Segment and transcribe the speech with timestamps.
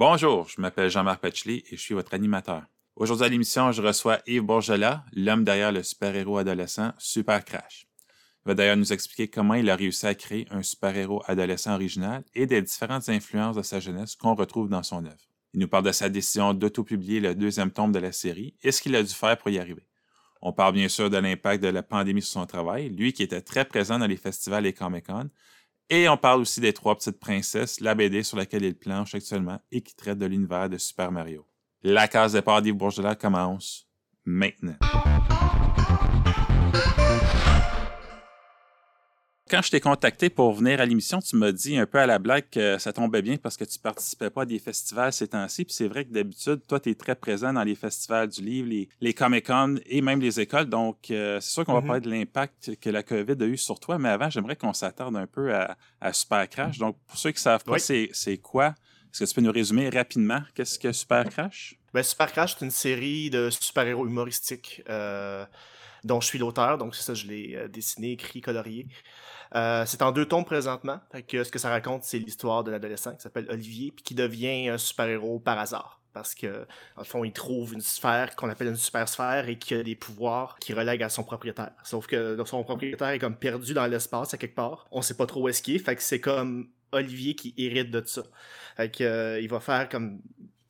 [0.00, 2.62] Bonjour, je m'appelle Jean-Marc Pachely et je suis votre animateur.
[2.94, 7.88] Aujourd'hui à l'émission, je reçois Yves Bourgelat, l'homme derrière le super-héros adolescent Super Crash.
[8.44, 12.22] Il va d'ailleurs nous expliquer comment il a réussi à créer un super-héros adolescent original
[12.36, 15.16] et des différentes influences de sa jeunesse qu'on retrouve dans son œuvre.
[15.52, 18.80] Il nous parle de sa décision d'auto-publier le deuxième tome de la série et ce
[18.80, 19.88] qu'il a dû faire pour y arriver.
[20.40, 23.40] On parle bien sûr de l'impact de la pandémie sur son travail, lui qui était
[23.40, 25.28] très présent dans les festivals et Comic-Con.
[25.90, 29.58] Et on parle aussi des Trois Petites Princesses, la BD sur laquelle il planche actuellement
[29.72, 31.46] et qui traite de l'univers de Super Mario.
[31.82, 33.88] La case départ d'Yves Bourgelat commence
[34.26, 34.76] maintenant.
[39.50, 42.18] Quand je t'ai contacté pour venir à l'émission, tu m'as dit un peu à la
[42.18, 45.64] blague que ça tombait bien parce que tu participais pas à des festivals ces temps-ci.
[45.64, 48.68] Puis c'est vrai que d'habitude, toi, tu es très présent dans les festivals du livre,
[48.68, 50.66] les, les Comic-Con et même les écoles.
[50.66, 51.86] Donc, euh, c'est sûr qu'on va Mhm.
[51.86, 53.98] parler de l'impact que la COVID a eu sur toi.
[53.98, 56.76] Mais avant, j'aimerais qu'on s'attarde un peu à, à Super Crash.
[56.78, 58.08] Donc, pour ceux qui savent pas, Oui.
[58.12, 58.74] c'est quoi?
[59.10, 61.74] Est-ce que tu peux nous résumer rapidement qu'est-ce que Super Crash?
[61.94, 65.46] Ben, Super Crash, c'est une série de super-héros humoristiques euh,
[66.04, 66.78] dont je suis l'auteur.
[66.78, 68.86] Donc, c'est ça, je l'ai euh, dessiné, écrit, colorié.
[69.54, 71.00] Euh, c'est en deux tomes présentement.
[71.14, 74.78] Ce que ça raconte, c'est l'histoire d'un adolescent qui s'appelle Olivier, puis qui devient un
[74.78, 76.00] super-héros par hasard.
[76.12, 76.66] Parce que,
[76.96, 79.94] le fond, il trouve une sphère qu'on appelle une super sphère et qui a des
[79.94, 81.72] pouvoirs qui relèguent à son propriétaire.
[81.84, 84.86] Sauf que son propriétaire est comme perdu dans l'espace à quelque part.
[84.90, 85.78] On sait pas trop où est-ce qu'il est.
[85.78, 88.22] Fait c'est comme Olivier qui hérite de ça.
[88.76, 90.20] Fait euh, il va faire comme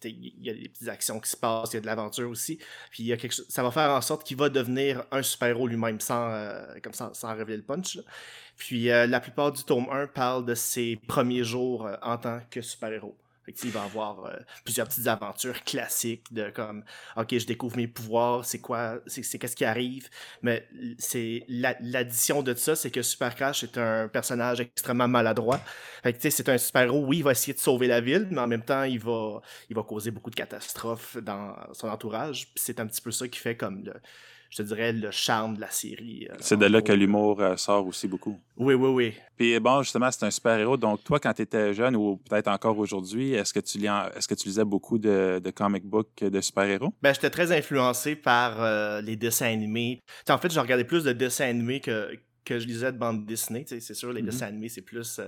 [0.05, 2.59] il y a des petites actions qui se passent, il y a de l'aventure aussi.
[2.91, 5.23] Puis il y a quelque chose, ça va faire en sorte qu'il va devenir un
[5.23, 7.97] super-héros lui-même sans, euh, comme ça, sans révéler le punch.
[7.97, 8.03] là.
[8.57, 12.41] Puis euh, la plupart du tome 1 parle de ses premiers jours euh, en tant
[12.51, 13.17] que super-héros.
[13.65, 16.85] Il va avoir euh, plusieurs petites aventures classiques de comme
[17.17, 20.09] OK, je découvre mes pouvoirs, c'est quoi, c'est qu'est-ce qui arrive.
[20.43, 25.61] Mais c'est la- l'addition de ça, c'est que Super Crash est un personnage extrêmement maladroit.
[26.03, 28.65] Que c'est un super-héros, oui, il va essayer de sauver la ville, mais en même
[28.65, 32.49] temps, il va il va causer beaucoup de catastrophes dans son entourage.
[32.57, 33.93] C'est un petit peu ça qui fait comme le,
[34.51, 36.27] je te dirais, le charme de la série.
[36.31, 36.87] euh, C'est de là gros.
[36.89, 38.39] que l'humour euh, sort aussi beaucoup.
[38.57, 39.15] Oui, oui, oui.
[39.37, 40.77] Puis bon, justement, c'est un super-héros.
[40.77, 44.09] Donc, toi, quand tu étais jeune ou peut-être encore aujourd'hui, est-ce que tu lis en-
[44.17, 46.93] est-ce que tu lisais beaucoup de, de comic books de super-héros?
[47.03, 50.01] Ben, j'étais très influencé par euh, les dessins animés.
[50.29, 52.11] En fait, je regardais plus de dessins animés que,
[52.49, 52.99] que je lisais de.
[53.27, 54.29] Tu sais, C'est sûr, les Mhm.
[54.31, 55.27] dessins animés, c'est plus, euh,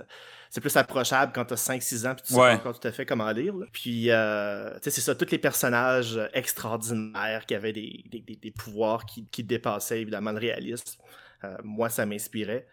[0.49, 2.47] c'est plus approchable quand t'as 5-6 ans puis tu sais Ouais.
[2.55, 3.55] pas encore tout à fait comment lire.
[3.55, 3.65] là.
[3.71, 8.35] Puis, euh, tu sais, c'est ça, tous les personnages extraordinaires qui avaient des, des, des-
[8.35, 10.99] des pouvoirs qui, qui dépassaient évidemment le réalisme.
[11.43, 12.67] Euh, moi, ça m'inspirait.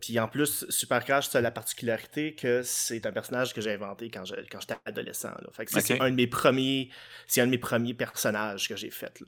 [0.00, 3.72] Puis en plus, Super Crash, ça a la particularité que c'est un personnage que j'ai
[3.72, 5.30] inventé quand je- quand j'étais adolescent.
[5.30, 5.48] Là.
[5.52, 5.84] Fait que ça, Ok.
[5.86, 6.90] c'est un de mes premiers,
[7.26, 9.20] c'est un de mes premiers personnages que j'ai fait.
[9.20, 9.26] là.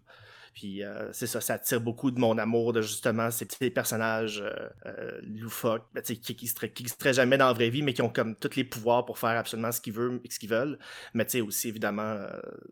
[0.55, 4.41] Puis euh, c'est ça, ça attire beaucoup de mon amour de justement ces petits personnages
[4.41, 8.03] euh, euh, loufoques, ben, qui, qui, seraient, qui jamais dans la vraie vie, mais qui
[8.03, 10.79] ont comme tous les pouvoirs pour faire absolument ce qu'ils veulent, ce qu'ils veulent.
[11.15, 12.27] Mais tu sais aussi évidemment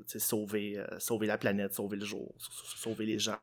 [0.06, 3.38] sauver, sauver la planète, sauver le jour, sauver les gens.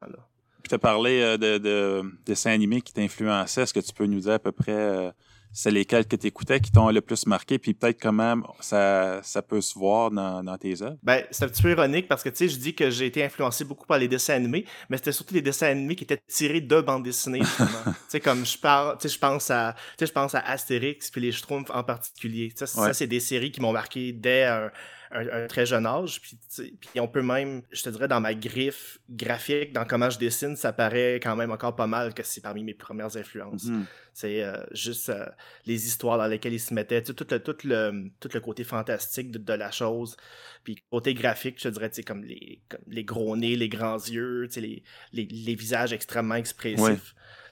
[0.66, 3.62] Puis tu as parlé euh, de, de dessins animés qui t'influençaient.
[3.62, 5.14] Est-ce que tu peux nous dire à peu près
[5.58, 9.42] c'est lesquels que tu écoutais qui t'ont le plus marqué, puis peut-être comment ça, ça
[9.42, 10.98] peut se voir dans, dans tes œuvres?
[11.02, 13.24] Ben, c'est un petit peu ironique parce que, tu sais, je dis que j'ai été
[13.24, 16.60] influencé beaucoup par les dessins animés, mais c'était surtout les dessins animés qui étaient tirés
[16.62, 17.68] de bandes dessinées, justement.
[17.86, 20.40] tu sais, comme je parle, tu sais, je pense à, tu sais, je pense à
[20.40, 22.52] Astérix puis les Schtroumpfs en particulier.
[22.54, 22.88] Ça, Ouais.
[22.88, 24.70] ça, c'est des séries qui m'ont marqué dès un,
[25.16, 26.22] un- un très jeune âge.
[26.22, 26.38] Puis,
[26.80, 30.56] puis on peut même, je te dirais, dans ma griffe graphique, dans comment je dessine,
[30.56, 33.66] ça paraît quand même encore pas mal que c'est parmi mes premières influences.
[33.66, 33.86] Mhm.
[34.14, 35.26] C'est euh, juste euh,
[35.66, 39.32] les histoires dans lesquelles ils se sais, tout le, tout le, tout le côté fantastique
[39.32, 40.16] de, de la chose.
[40.64, 44.48] Puis côté graphique, je te dirais, comme les, comme les gros nez, les grands yeux,
[44.56, 46.80] les, les, les visages extrêmement expressifs.
[46.80, 46.98] Ouais.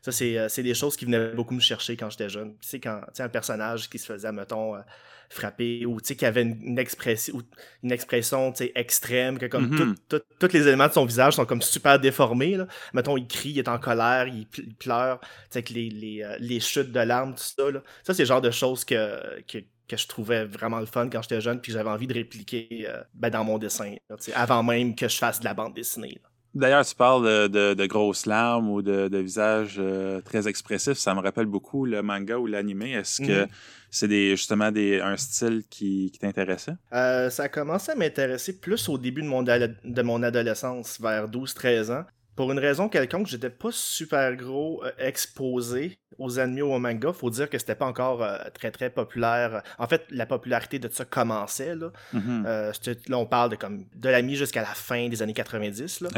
[0.04, 2.58] Ça, c'est euh, c'est des choses qui venaient beaucoup me chercher quand j'étais jeune.
[2.60, 4.82] Tu sais, quand, tu sais, un personnage qui se faisait, mettons, euh,
[5.30, 7.42] frapper, ou tu sais, qui avait une, une expression,
[7.84, 9.78] une expression, tu sais, extrême, que comme Mhm.
[9.78, 12.68] tout- tout- tous les éléments de son visage sont comme super déformés, là.
[12.94, 15.90] Mettons, il crie, il est en colère, il, ple- il pleure, tu sais, avec les,
[15.90, 17.82] les, euh, les chutes de larmes, tout ça, là.
[18.04, 21.22] Ça, c'est le genre de choses que, que, que je trouvais vraiment le fun quand
[21.22, 24.64] j'étais jeune, puis que j'avais envie de répliquer euh, ben, dans mon dessin, là, avant
[24.64, 26.20] même que je fasse de la bande dessinée.
[26.24, 26.30] là.
[26.56, 30.98] D'ailleurs, tu parles de, de- de grosses larmes ou de, de visages euh, très expressifs.
[31.00, 32.92] Ça me rappelle beaucoup le manga ou l'animé.
[32.94, 33.48] Est-ce que Mhm.
[33.90, 36.74] c'est des, justement des, un style qui, qui t'intéressait?
[36.94, 41.28] Euh, ça a commencé à m'intéresser plus au début de mon, de mon adolescence, vers
[41.28, 42.06] 12-13 ans.
[42.36, 47.12] Pour une raison quelconque, j'étais pas super gros euh, exposé aux animés ou au manga.
[47.12, 49.64] Faut dire que c'était pas encore euh, très très populaire.
[49.78, 51.76] En fait, la popularité de ça commençait.
[51.76, 52.44] Là, Mhm.
[52.48, 52.72] Euh,
[53.08, 56.02] là on parle de comme de la mi jusqu'à la fin des années 90.
[56.02, 56.10] Là.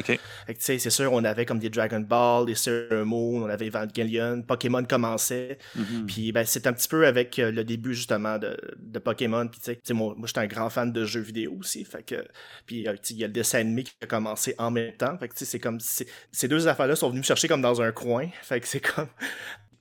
[0.60, 4.84] C'est sûr, on avait comme des Dragon Ball, des Sailor Moon, on avait Evangelion, Pokémon
[4.84, 5.58] commençait.
[5.76, 6.06] Mhm.
[6.08, 9.48] Puis ben, c'est un petit peu avec le début justement de, de Pokémon.
[9.48, 11.84] Puis tu sais, moi, moi j'étais un grand fan de jeux vidéo aussi.
[11.86, 12.26] Fait que
[12.66, 15.18] puis il y a le dessin animé qui a commencé en même temps.
[15.18, 15.80] Fait que tu sais, c'est comme
[16.32, 18.28] ces deux affaires-là sont venues me chercher comme dans un coin.
[18.44, 19.08] Fait que c'est comme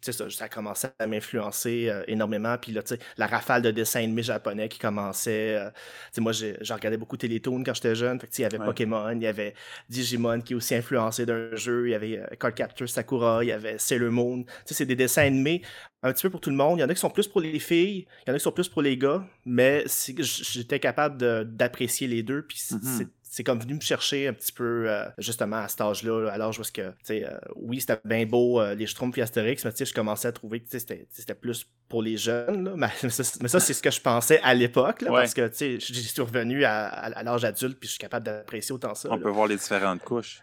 [0.00, 2.58] ça, ça a commencé à m'influencer euh, énormément.
[2.58, 5.56] Puis là, tu sais, la rafale de dessins animés japonais qui commençait.
[5.56, 5.70] euh,
[6.18, 8.20] moi, j'ai regardé beaucoup Télétoon quand j'étais jeune.
[8.20, 8.66] Fait que, il y avait Ouais.
[8.66, 9.54] Pokémon, il y avait
[9.88, 13.52] Digimon qui est aussi influencé d'un jeu, il y avait euh, Cardcaptor Sakura, il y
[13.52, 14.42] avait Sailor Moon.
[14.44, 15.62] Tu sais, c'est des dessins animés
[16.02, 16.78] un petit peu pour tout le monde.
[16.78, 18.42] Il y en a qui sont plus pour les filles, il y en a qui
[18.44, 19.86] sont plus pour les gars, mais
[20.18, 22.42] j'étais capable d'apprécier les deux.
[22.42, 23.08] Puis Mhm.
[23.34, 26.60] C'est comme venu me chercher un petit peu euh, justement à cet âge-là, à l'âge
[26.60, 29.72] où que, tu sais, euh, oui, c'était bien beau euh, les Schtroumpfs et Astérix, mais
[29.72, 32.72] tu sais, je commençais à trouver que tu sais, c'était plus pour les jeunes, là.
[32.76, 35.08] Mais, mais ça, c'est ce que je pensais à l'époque, Ouais.
[35.08, 37.98] parce que, tu sais, j'y suis revenu à, à- à l'âge adulte, puis je suis
[37.98, 39.08] capable d'apprécier autant ça.
[39.10, 39.22] On là.
[39.22, 40.40] peut voir les différentes couches.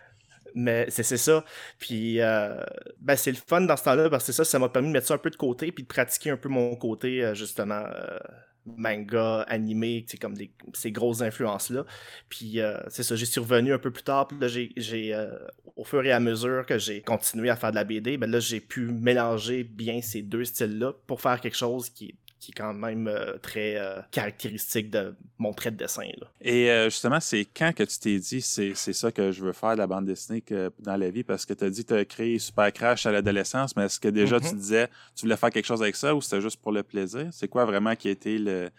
[0.54, 1.46] Mais c'est ça.
[1.80, 2.62] Puis euh,
[3.00, 4.94] ben c'est le fun dans ce temps-là parce que c'est ça, ça m'a permis de
[4.94, 7.86] mettre ça un peu de côté puis de pratiquer un peu mon côté euh, justement
[7.96, 8.18] euh,
[8.66, 10.36] manga, animé, sais, comme
[10.74, 11.86] ces grosses influences-là.
[12.30, 14.28] Puis euh, c'est ça, j'y suis revenu un peu plus tard.
[14.28, 15.30] Puis là, j'ai, j'ai, euh,
[15.76, 18.60] au fur et à mesure que j'ai continué à faire de la BD, ben j'ai
[18.60, 23.08] pu mélanger bien ces deux styles-là pour faire quelque chose qui, qui est quand même
[23.08, 26.02] euh, très euh, caractéristique de mon trait de dessin.
[26.20, 26.28] Là.
[26.42, 29.54] Et euh, justement, c'est quand que tu t'es dit c'est c'est ça que je veux
[29.54, 31.24] faire de la bande dessinée que, dans la vie?
[31.24, 34.00] Parce que tu as dit que tu as créé Super Crash à l'adolescence, mais est-ce
[34.00, 36.72] que déjà tu disais tu voulais faire quelque chose avec ça ou c'était juste pour
[36.72, 37.30] le plaisir?
[37.32, 38.72] C'est quoi vraiment qui a été le-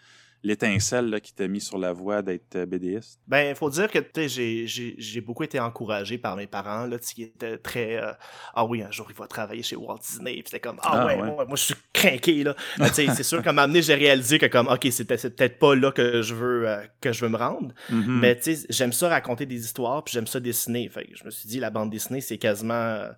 [0.43, 3.19] l'étincelle là, qui t'a mis sur la voie d'être euh, BDiste?
[3.27, 6.97] Ben, il faut dire que j'ai- j'ai j'ai beaucoup été encouragé par mes parents, là,
[6.99, 8.11] qui étaient très euh,
[8.53, 10.33] Ah oui, un jour il va travailler chez Walt Disney.
[10.33, 11.27] Puis c'était comme Ah, Ah, ouais, ouais.
[11.31, 12.55] Moi, moi, je suis craqué, là.
[12.79, 15.57] Mais tu sais, c'est sûr qu'à m'amener, j'ai réalisé que comme OK, c'était c'est peut-être
[15.59, 17.73] pas là que je veux euh, que je veux me rendre.
[17.89, 18.19] Mhm.
[18.19, 20.89] Mais tu sais, j'aime ça raconter des histoires, puis j'aime ça dessiner.
[20.89, 23.09] Fait que je me suis dit, la bande dessinée, c'est quasiment, euh,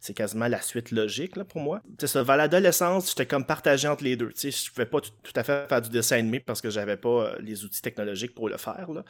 [0.00, 1.82] c'est quasiment la suite logique là, pour moi.
[2.00, 4.30] Sais, ça, vers l'adolescence, j'étais comme partagé entre les deux.
[4.34, 7.08] Sais, je pouvais pas tout, à fait faire du dessin animé parce que j'avais pas
[7.08, 8.90] euh, les outils technologiques pour le faire.
[8.90, 9.04] Là.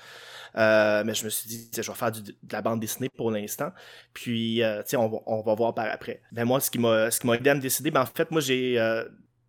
[0.57, 3.71] Euh, mais je me suis dit, je vais faire de la bande dessinée pour l'instant.
[4.15, 6.23] Puis, euh, on, va- on va voir par après.
[6.33, 8.79] Ben moi, ce qui m'a, aidé à me décider, ben en fait, moi, j'ai,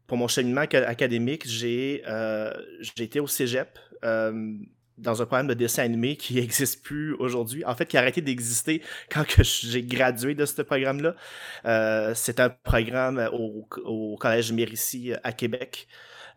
[0.07, 2.03] pour mon cheminement aca- académique, j'ai
[2.97, 3.77] été au cégep.
[4.99, 7.63] Dans un programme de dessin animé qui n'existe plus aujourd'hui.
[7.65, 8.81] En fait, qui a arrêté d'exister
[9.11, 11.15] quand que j'ai gradué de ce programme-là.
[11.65, 15.87] Euh, c'est un programme au, au Collège Mérissi euh, à Québec.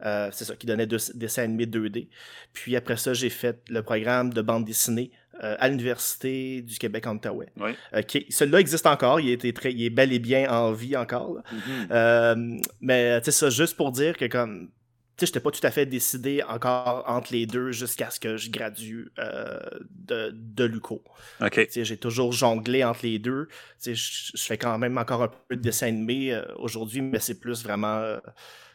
[0.05, 2.09] Euh, c'est ça, qui donnait deux dessins animés 2D.
[2.53, 5.13] Puis après ça, j'ai fait le programme de bande dessinée
[5.43, 7.49] euh, à l'Université du Québec en Outaouais.
[7.59, 7.71] Oui.
[7.95, 11.39] Euh, Celui-là existe encore, il, était très, il est bel et bien en vie encore.
[11.51, 11.89] Mhm.
[11.91, 14.71] Euh, mais tu sais, ça, juste pour dire que comme.
[15.19, 18.51] Sais, j'étais pas tout à fait décidé encore entre les deux jusqu'à ce que je
[18.51, 19.61] gradue euh,
[19.91, 21.05] de, de l'UCO.
[21.41, 21.53] OK.
[21.53, 23.47] Tu sais, j'ai toujours jonglé entre les deux.
[23.85, 27.39] Je, je fais quand même encore un peu de dessin animé euh, aujourd'hui, mais c'est
[27.39, 27.99] plus vraiment.
[27.99, 28.19] euh,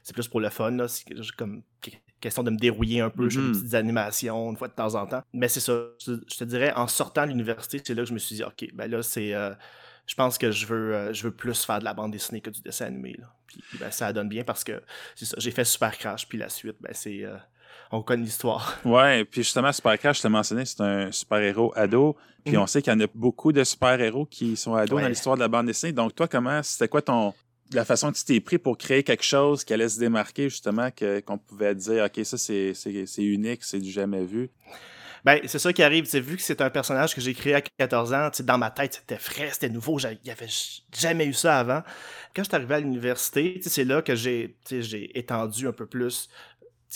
[0.03, 0.87] c'est plus pour le fun, là.
[0.87, 1.05] C'est
[1.35, 1.91] comme que-
[2.21, 3.29] question de me dérouiller un peu.
[3.29, 3.61] Je fais des Mhm.
[3.61, 5.23] petites animations une fois de temps en temps.
[5.33, 5.73] Mais c'est ça.
[6.05, 8.43] Je, je te dirais, en sortant de l'université, c'est là que je me suis dit,
[8.43, 9.33] OK, ben là, c'est.
[10.07, 12.49] Je pense que je veux, euh, je veux plus faire de la bande dessinée que
[12.49, 13.15] du dessin animé.
[13.19, 13.27] Là.
[13.45, 14.81] Puis, ben, ça donne bien parce que
[15.15, 15.35] c'est ça.
[15.37, 17.23] J'ai fait Super Crash, puis la suite, ben, c'est.
[17.23, 17.35] euh,
[17.91, 18.79] on connaît l'histoire.
[18.85, 22.17] Ouais, puis justement, Super Crash, je te mentionné, c'est un super-héros ado.
[22.43, 22.61] Puis Mhm.
[22.63, 25.01] on sait qu'il y en a beaucoup de super-héros qui sont ados Ouais.
[25.03, 25.91] dans l'histoire de la bande dessinée.
[25.93, 27.33] Donc, toi, comment, c'était quoi ton.
[27.73, 30.89] La façon que tu t'es pris pour créer quelque chose qui allait se démarquer, justement,
[30.89, 34.49] que, qu'on pouvait dire, OK, ça, c'est, c'est, c'est unique, c'est du jamais vu?
[35.25, 36.05] Ben, c'est ça qui arrive.
[36.05, 38.71] Tu sais, vu que c'est un personnage que j'ai créé à 14 ans, dans ma
[38.71, 39.99] tête, c'était frais, c'était nouveau.
[39.99, 40.47] Il n'y avait
[40.97, 41.81] jamais eu ça avant.
[42.35, 44.57] Quand je suis arrivé à l'université, c'est là que j'ai
[45.17, 46.29] étendu un peu plus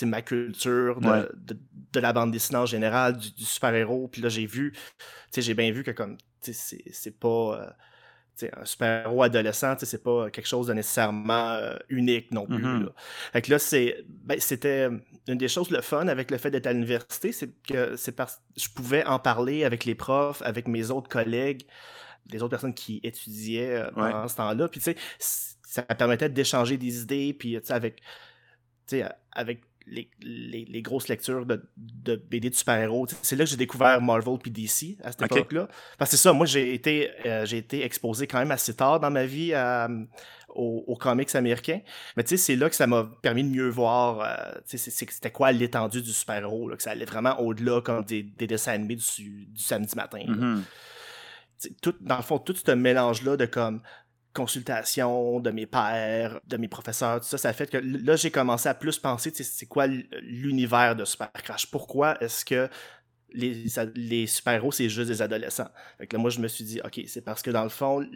[0.02, 1.28] ma culture de, Ouais.
[1.34, 1.58] de,
[1.92, 4.08] de la bande dessinée en général, du, du super-héros.
[4.08, 4.72] Puis là, j'ai vu,
[5.36, 7.28] j'ai bien vu que comme, c'est- pas...
[7.60, 7.70] euh,
[8.42, 12.62] un super-héros adolescent, c'est pas quelque chose de nécessairement euh, unique non plus.
[12.62, 12.84] Mhm.
[12.84, 12.92] là.
[13.32, 14.88] Fait que là, c'est, ben, c'était
[15.28, 18.36] une des choses le fun avec le fait d'être à l'université, c'est que c'est parce
[18.36, 21.62] que je pouvais en parler avec les profs, avec mes autres collègues,
[22.30, 24.68] les autres personnes qui étudiaient euh, pendant ce temps-là.
[24.68, 24.96] Puis tu sais,
[25.62, 28.02] ça permettait d'échanger des idées, puis tu sais, avec,
[29.32, 33.06] avec les, les, les grosses lectures de, de BD de super-héros.
[33.22, 35.32] C'est là que j'ai découvert Marvel puis DC à cette Ok.
[35.36, 35.68] époque-là.
[35.98, 39.00] Parce que c'est ça, moi j'ai été, euh, j'ai été exposé quand même assez tard
[39.00, 39.88] dans ma vie à,
[40.54, 41.80] aux, aux comics américains.
[42.16, 45.50] Mais tu sais, c'est là que ça m'a permis de mieux voir, euh, c'était quoi
[45.52, 49.46] l'étendue du super-héros, là, que ça allait vraiment au-delà comme des, des dessins animés du,
[49.46, 50.22] du samedi matin.
[50.26, 50.34] là.
[50.34, 50.64] Mhm.
[51.60, 53.80] Tu tout, dans le fond, tout ce mélange-là de comme
[54.32, 58.68] consultation de mes pères, de mes professeurs, tout ça, ça fait que là, j'ai commencé
[58.68, 61.66] à plus penser, c'est quoi l'univers de Super Crash?
[61.70, 62.68] Pourquoi est-ce que
[63.34, 65.70] les, les super-héros, c'est juste des adolescents?
[65.98, 68.06] Fait là, moi, je me suis dit, OK, c'est parce que dans le fond,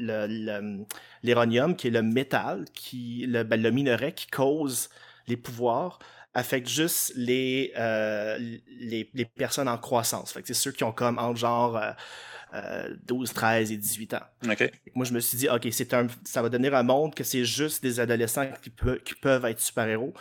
[1.23, 4.88] l'éronium, qui est le métal, qui, le, ben, le minerai qui cause
[5.26, 5.99] les pouvoirs,
[6.37, 10.33] affecte juste les, euh, les, les, personnes en croissance.
[10.33, 11.81] Fait que c'est ceux qui ont comme entre genre
[12.55, 14.21] euh, 12, euh, 13 et 18 ans.
[14.95, 17.47] Moi, je me suis dit, OK, c'est un, ça va donner un monde que c'est
[17.47, 20.12] juste des adolescents qui, qui peuvent être super-héros.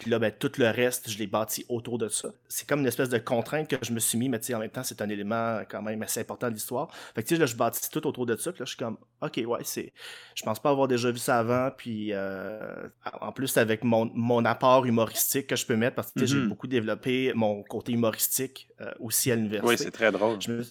[0.00, 2.30] Puis là, ben, tout le reste, je l'ai bâti autour de ça.
[2.48, 4.82] C'est comme une espèce de contrainte que je me suis mis, mais en même temps,
[4.82, 6.90] c'est un élément quand même assez important de l'histoire.
[7.14, 8.50] Fait que tu sais, là, je bâtis tout autour de ça.
[8.50, 9.92] Puis là, je suis comme, OK, ouais, c'est.
[10.34, 11.70] Je pense pas avoir déjà vu ça avant.
[11.76, 12.88] Puis euh,
[13.20, 16.48] en plus, avec mon, mon apport humoristique que je peux mettre, parce que j'ai mm-hmm.
[16.48, 19.68] beaucoup développé mon côté humoristique euh, aussi à l'université.
[19.68, 20.40] Oui, c'est très drôle.
[20.40, 20.64] Je me,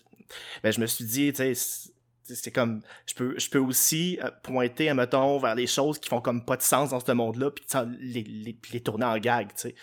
[0.63, 1.91] ben, je me suis dit, tu sais,
[2.35, 6.21] c'est comme je peux je peux aussi euh, pointer mettons vers les choses qui font
[6.21, 7.65] comme pas de sens dans ce monde-là puis
[7.99, 9.75] les, les, les, tourner en gag tu sais.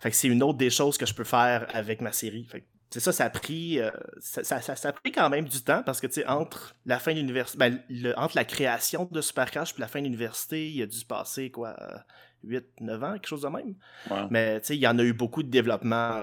[0.00, 2.44] Fait que c'est une autre des choses que je peux faire avec ma série.
[2.44, 3.90] Fait c'est ça ça a pris euh,
[4.20, 6.98] ça, ça, ça, a pris quand même du temps parce que tu sais entre la
[6.98, 7.80] fin de l'université ben,
[8.16, 11.06] entre la création de Super Crash puis la fin de l'université il a dû se
[11.06, 11.74] passer quoi
[12.44, 13.74] 8 euh, 9 ans quelque chose de même.
[14.30, 16.22] Mais tu sais il y en a eu beaucoup de développement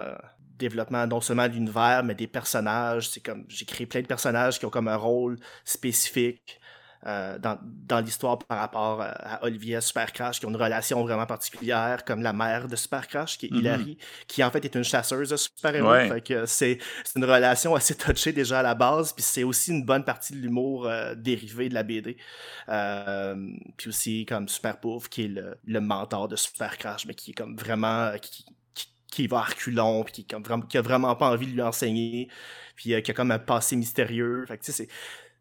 [0.59, 3.09] développement non seulement de l'univers, mais des personnages.
[3.09, 6.59] C'est comme j'ai créé plein de personnages qui ont comme un rôle spécifique
[7.07, 11.25] euh, dans, dans l'histoire par rapport à, Olivia Super Crash, qui ont une relation vraiment
[11.25, 13.59] particulière, comme la mère de Super Crash, qui est mm-hmm.
[13.59, 13.97] Hilary,
[14.27, 16.19] qui en fait est une chasseuse de super-héros.
[16.45, 16.77] c'est,
[17.15, 20.39] une relation assez touchée déjà à la base, puis c'est aussi une bonne partie de
[20.39, 22.17] l'humour euh, dérivé de la BD.
[22.67, 23.47] Euh,
[23.77, 27.31] puis aussi comme Super Pouf, qui est le, le mentor de Super Crash, mais qui
[27.31, 28.43] est comme vraiment qui,
[29.11, 32.29] qui va à reculons, puis qui, qui, a vraiment pas envie de lui enseigner,
[32.75, 34.45] puis euh, qui a comme un passé mystérieux.
[34.47, 34.87] Fait que, c'est,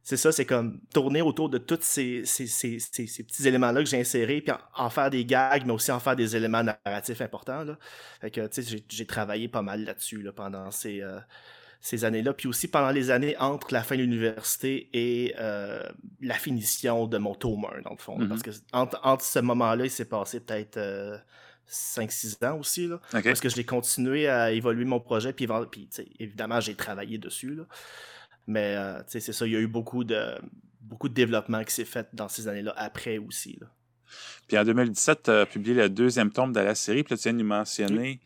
[0.02, 3.88] c'est ça, c'est comme tourner autour de tous ces, ces, ces, ces petits éléments-là que
[3.88, 7.62] j'ai insérés, puis en, faire des gags, mais aussi en faire des éléments narratifs importants.
[7.62, 7.78] Là.
[8.20, 11.18] Fait que, tu sais, j'ai, travaillé pas mal là-dessus là, pendant ces, euh,
[11.80, 15.86] ces années-là, puis aussi pendant les années entre la fin de l'université et euh,
[16.22, 18.16] la finition de mon tome 1, dans le fond.
[18.28, 18.44] Parce mm-hmm.
[18.44, 20.78] que entre, entre ce moment-là, il s'est passé peut-être
[21.68, 22.86] 5-6 ans aussi.
[22.86, 25.32] Là, Parce que je l'ai continué à évoluer mon projet.
[25.32, 27.54] Puis, puis évidemment, j'ai travaillé dessus.
[27.54, 27.64] Là.
[28.46, 30.38] Mais euh, c'est ça, il y a eu beaucoup de,
[30.80, 33.58] beaucoup de développement qui s'est fait dans ces années-là après aussi.
[33.60, 33.66] Là.
[34.46, 37.02] Puis en 2017, tu as publié le deuxième tome de la série.
[37.02, 38.20] Puis là, tu viens de nous mentionner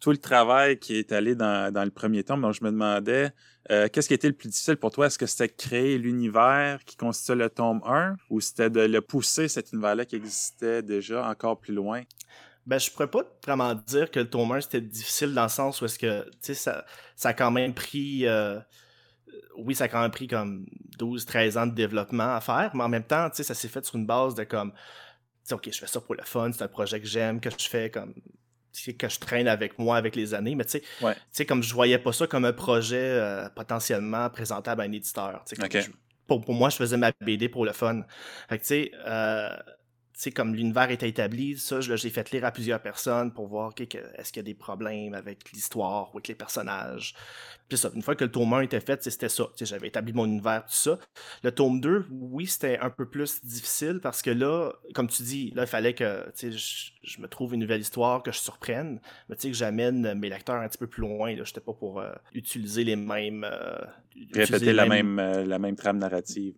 [0.00, 2.42] tout le travail qui est allé dans, dans le premier tome.
[2.42, 3.32] Donc, je me demandais,
[3.70, 5.06] euh, qu'est-ce qui était le plus difficile pour toi?
[5.06, 9.48] Est-ce que c'était créer l'univers qui constitue le tome 1 ou c'était de le pousser,
[9.48, 12.02] cet univers-là qui existait déjà encore plus loin?
[12.66, 15.80] Ben, je pourrais pas vraiment dire que le tome 1 c'était difficile dans le sens
[15.80, 18.58] où est-ce que, tu sais, ça, ça a quand même pris, euh,
[19.56, 20.66] oui, ça a quand même pris comme
[20.98, 23.68] 12, 13 ans de développement à faire, mais en même temps, tu sais, ça s'est
[23.68, 24.78] fait sur une base de comme, tu
[25.44, 27.68] sais, ok, je fais ça pour le fun, c'est un projet que j'aime, que je
[27.68, 28.14] fais comme,
[28.98, 30.80] que je traîne avec moi avec les années, mais tu
[31.30, 35.44] sais, comme je voyais pas ça comme un projet euh, potentiellement présentable à un éditeur,
[36.26, 38.02] pour moi, je faisais ma BD pour le fun.
[38.48, 39.56] Fait que, tu sais, euh,
[40.22, 44.32] sais, comme l'univers était établi, ça, j'ai fait lire à plusieurs personnes pour voir est-ce
[44.32, 47.14] qu'il y a des problèmes avec l'histoire ou avec les personnages.
[47.68, 49.44] Puis ça, une fois que le tome 1 était fait, c'était ça.
[49.60, 50.98] J'avais établi mon univers, tout ça.
[51.42, 55.52] Le tome 2, oui, c'était un peu plus difficile parce que là, comme tu dis,
[55.54, 59.36] là, il fallait que je, je me trouve une nouvelle histoire, que je surprenne, mais
[59.36, 61.34] que j'amène mes lecteurs un petit peu plus loin.
[61.34, 63.44] Je n'étais pas pour euh, utiliser les mêmes.
[63.44, 63.78] Euh,
[64.32, 66.54] Répéter la, même, euh, la même trame narrative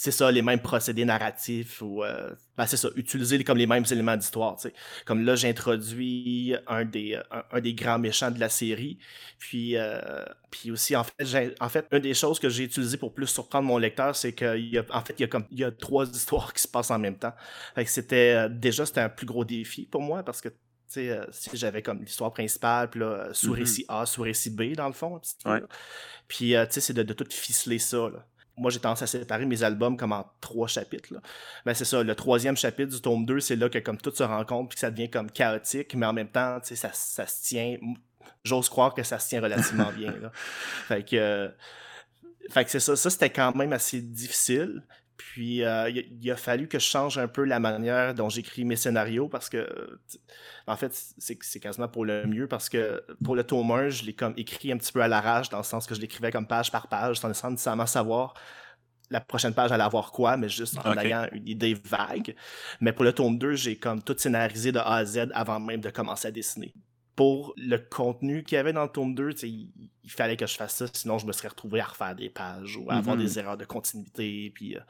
[0.00, 3.84] c'est ça, les mêmes procédés narratifs ou euh, ben c'est ça, utiliser comme les mêmes
[3.90, 4.54] éléments d'histoire.
[4.54, 4.74] Tu sais.
[5.04, 9.00] Comme là, j'introduis un des un, des grands méchants de la série.
[9.40, 13.12] Puis euh, puis aussi en fait, en fait, une des choses que j'ai utilisé pour
[13.12, 15.58] plus surprendre mon lecteur, c'est qu'il y a en fait il y a comme il
[15.58, 17.34] y a trois histoires qui se passent en même temps.
[17.74, 20.54] Fait que c'était euh, déjà c'était un plus gros défi pour moi parce que tu
[20.92, 21.20] sais,
[21.54, 23.58] j'avais comme l'histoire principale, puis là, sous mm-hmm.
[23.58, 25.20] récit A, sous récit B, dans le fond.
[26.28, 28.24] Puis, tu sais, c'est de, de, tout ficeler ça, là
[28.58, 31.12] moi j'ai tendance à séparer mes albums comme en trois chapitres.
[31.12, 31.20] Là.
[31.64, 34.22] Ben, c'est ça, le troisième chapitre du tome 2, c'est là que comme tout se
[34.22, 37.76] rencontre puis que ça devient comme chaotique, mais en même temps, ça, ça se tient.
[38.44, 40.12] J'ose croire que ça se tient relativement bien.
[40.12, 40.30] Là.
[40.88, 41.48] Fait que, euh,
[42.50, 42.96] fait que c'est ça.
[42.96, 44.82] Ça, c'était quand même assez difficile.
[45.18, 48.76] Puis euh, il, a fallu que je change un peu la manière dont j'écris mes
[48.76, 49.98] scénarios parce que
[50.68, 54.14] en fait c'est quasiment pour le mieux parce que pour le tome 1, je l'ai
[54.14, 56.70] comme écrit un petit peu à l'arrache dans le sens que je l'écrivais comme page
[56.70, 58.34] par page sans nécessairement savoir
[59.10, 62.36] la prochaine page allait avoir quoi, mais juste en ayant une idée vague.
[62.80, 65.80] Mais pour le tome 2, j'ai comme tout scénarisé de A à Z avant même
[65.80, 66.74] de commencer à dessiner
[67.18, 69.72] pour le contenu qu'il y avait dans le tome 2, il,
[70.04, 72.76] il, fallait que je fasse ça, sinon je me serais retrouvé à refaire des pages
[72.76, 73.18] ou à avoir mm-hmm.
[73.18, 74.52] des erreurs de continuité.
[74.54, 74.80] Puis, euh,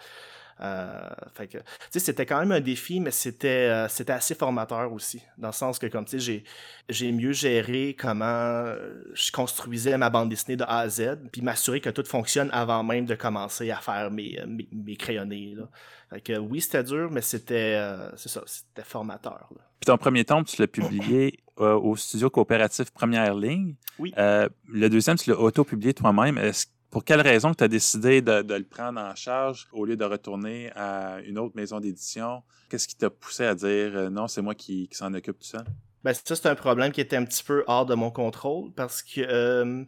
[1.34, 1.58] fait que,
[1.90, 5.78] c'était quand même un défi, mais c'était, euh, c'était assez formateur aussi, dans le sens
[5.78, 6.44] que, comme tu sais, j'ai,
[6.88, 11.42] j'ai mieux géré comment euh, je construisais ma bande dessinée de A à Z, puis
[11.42, 14.38] m'assurer que tout fonctionne avant même de commencer à faire mes,
[14.72, 15.54] mes, crayonnés.
[15.56, 15.68] Là.
[16.10, 17.80] Fait que oui, c'était dur, mais c'était,
[18.16, 19.48] c'est ça, c'était formateur.
[19.80, 23.74] Puis ton premier tome, tu l'as publié au studio coopératif Première Ligne.
[23.98, 24.12] Oui.
[24.16, 26.38] le deuxième, tu l'as auto-publié toi-même.
[26.38, 30.04] Est-ce pour quelle raison tu as décidé de, le prendre en charge au lieu de
[30.04, 32.42] retourner à une autre maison d'édition?
[32.70, 35.64] Qu'est-ce qui t'a poussé à dire euh, non, c'est moi qui, s'en occupe tout ça?
[36.04, 39.02] Ben, ça, c'est un problème qui était un petit peu hors de mon contrôle parce
[39.02, 39.84] que, euh,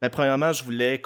[0.00, 1.02] ben, premièrement, je voulais.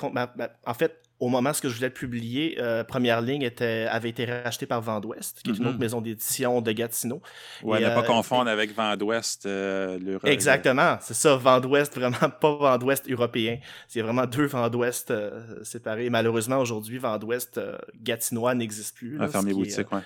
[0.67, 4.67] En fait, au moment où je voulais publier, euh, Première Ligne était, avait été racheté
[4.67, 5.81] par Vent d'Ouest, qui est une autre mm-hmm.
[5.81, 7.23] maison d'édition de Gatineau.
[7.63, 10.19] Oui, ne pas euh, confondre avec Vent d'Ouest, euh.
[10.25, 13.59] Exactement, c'est ça, Vent d'Ouest, vraiment pas Vent d'Ouest européen.
[13.89, 15.15] C'est vraiment deux Vent d'Ouest
[15.63, 16.11] séparés.
[16.11, 17.59] Malheureusement, aujourd'hui, Vent d'Ouest
[18.03, 19.17] gatinois n'existe plus.
[19.17, 20.01] Là, fermé boutique, ouais.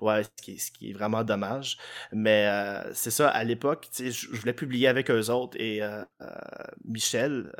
[0.00, 1.78] Ouais, ce qui, est, ce qui est vraiment dommage.
[2.12, 2.48] Mais
[2.92, 5.80] c'est ça, à l'époque, je voulais publier avec eux autres et
[6.84, 7.50] Michel,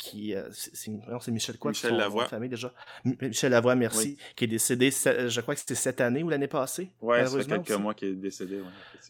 [0.00, 1.72] qui euh, c'est Michel quoi?
[1.72, 2.26] Michel Lavoie.
[2.26, 2.72] famille déjà?
[3.04, 6.90] Michel Lavoie merci qui est décédé je crois que c'était cette année ou l'année passée
[7.02, 8.62] ouais ça fait quelques mois qu'il est décédé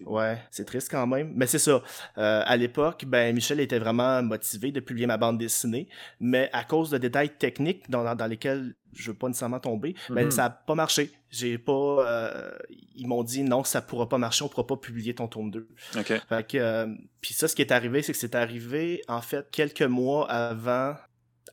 [0.05, 1.33] ouais, c'est triste quand même.
[1.37, 1.81] Mais c'est ça
[2.19, 5.89] euh, à l'époque ben Michel était vraiment motivé de publier ma bande dessinée
[6.19, 10.27] mais à cause de détails techniques dans, dans lesquels je veux pas nécessairement tomber, ben
[10.27, 10.31] mm-hmm.
[10.31, 11.13] ça a pas marché.
[11.31, 12.51] J'ai pas euh,
[12.97, 15.69] ils m'ont dit non, ça pourra pas marcher, on pourra pas publier ton tome 2.
[15.99, 16.13] OK.
[16.29, 16.87] Fait que
[17.21, 20.97] puis ça ce qui est arrivé, c'est que c'est arrivé en fait quelques mois avant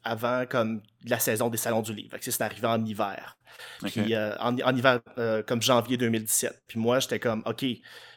[0.08, 2.18] avant comme la saison des salons du livre.
[2.20, 3.38] C'est arrivé en hiver.
[3.84, 6.64] Puis, euh, en, hiver, euh, comme janvier 2017.
[6.68, 7.66] Puis moi, j'étais comme, OK,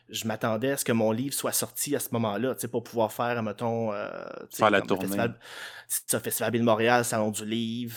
[0.09, 3.43] je m'attendais à ce que mon livre soit sorti à ce moment-là, pour pouvoir faire,
[3.43, 4.09] mettons, euh,
[4.53, 5.03] faire la tournée.
[5.05, 5.39] Festival,
[5.87, 7.97] ça, Festival Ville Montréal, Salon du Livre,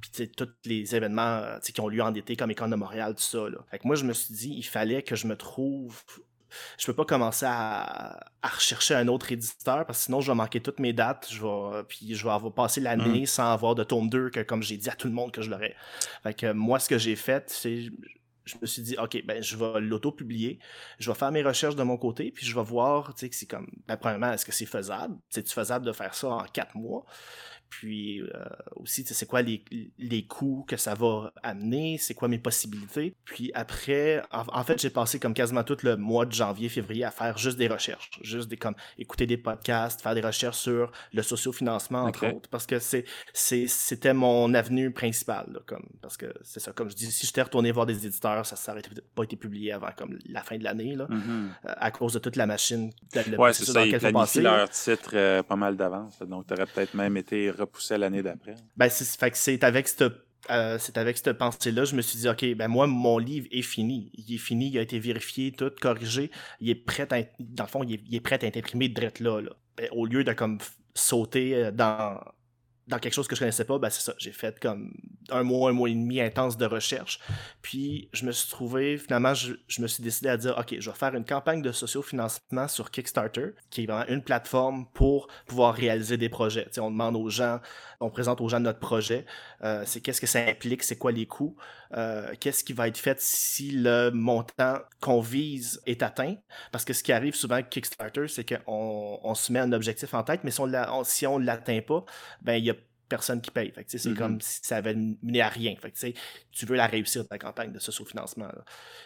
[0.00, 3.48] puis tous les événements qui ont lieu en été, comme École de Montréal, tout ça.
[3.48, 3.58] Là.
[3.70, 6.02] Fait que moi, je me suis dit, il fallait que je me trouve
[6.78, 10.60] je peux pas commencer à, rechercher un autre éditeur parce que sinon je vais manquer
[10.60, 13.26] toutes mes dates, je vais puis je vais avoir passé l'année mm.
[13.26, 15.50] sans avoir de tome 2 que comme j'ai dit à tout le monde que je
[15.50, 15.74] l'aurais.
[16.22, 17.90] Fait que moi ce que j'ai fait, c'est
[18.44, 20.58] je me suis dit OK, ben je vais l'auto-publier,
[20.98, 23.36] je vais faire mes recherches de mon côté puis je vais voir, tu sais que
[23.36, 26.74] c'est comme ben, premièrement est-ce que c'est faisable, c'est faisable de faire ça en quatre
[26.74, 27.04] mois?
[27.68, 28.44] Puis euh,
[28.76, 29.62] aussi, c'est quoi les,
[29.98, 33.14] les coûts que ça va amener, c'est quoi mes possibilités.
[33.24, 37.10] Puis après, en, fait, j'ai passé comme quasiment tout le mois de janvier, février à
[37.10, 41.22] faire juste des recherches, juste des comme écouter des podcasts, faire des recherches sur le
[41.22, 46.72] sociofinancement entre autres, parce que c'est c'était mon avenue principale, comme parce que c'est ça,
[46.72, 48.82] comme je dis, si j'étais retourné voir des éditeurs, ça n'aurait
[49.14, 51.48] pas été publié avant comme la fin de l'année là, mm-hmm.
[51.66, 52.92] euh, à cause de toute la machine.
[53.38, 56.94] ouais, c'est ça, ils planifient leur titre euh, pas mal d'avance, donc tu aurais peut-être
[56.94, 58.54] même été repoussé l'année d'après.
[58.76, 60.04] Ben, c'est avec cette
[60.50, 63.62] euh, c'est avec cette pensée-là, je me suis dit, OK, ben moi, mon livre est
[63.62, 64.10] fini.
[64.14, 66.30] Il est fini, il a été vérifié, tout corrigé.
[66.60, 69.40] Il est prêt à, dans le fond, il est, prêt à être imprimé de là,
[69.40, 69.50] là.
[69.76, 70.58] Ben, au lieu de comme
[70.94, 72.18] sauter euh, dans,
[72.88, 74.14] dans quelque chose que je connaissais pas, ben c'est ça.
[74.18, 74.92] J'ai fait comme
[75.30, 77.20] un mois, un mois et demi intense de recherche.
[77.62, 80.96] Puis je me suis trouvé, finalement, je, me suis décidé à dire, OK, je vais
[80.96, 86.16] faire une campagne de sociofinancement sur Kickstarter, qui est vraiment une plateforme pour pouvoir réaliser
[86.16, 86.66] des projets.
[86.78, 87.60] on demande aux gens,
[88.00, 89.26] on présente aux gens notre projet,
[89.62, 91.56] euh, c'est qu'est-ce que ça implique, c'est quoi les coûts,
[91.96, 96.36] euh, qu'est-ce qui va être fait si le montant qu'on vise est atteint.
[96.72, 100.14] Parce que ce qui arrive souvent avec Kickstarter, c'est qu'on on se met un objectif
[100.14, 102.04] en tête, mais si on ne l'atteint pas,
[102.42, 102.74] ben il y a
[103.08, 103.72] personne qui paye.
[103.86, 104.14] c'est mm-hmm.
[104.14, 105.74] comme si ça avait mené à rien.
[105.76, 106.14] Fait
[106.52, 108.48] tu veux la réussir ta campagne de socio-financement.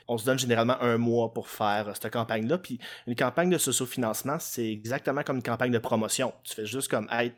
[0.08, 2.58] On se donne généralement un mois pour faire euh, cette campagne-là.
[2.58, 6.32] Puis une campagne de socio-financement, c'est exactement comme une campagne de promotion.
[6.44, 7.36] Tu fais juste comme être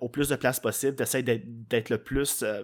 [0.00, 2.62] au plus de place possible, tu essaies d'être le plus euh,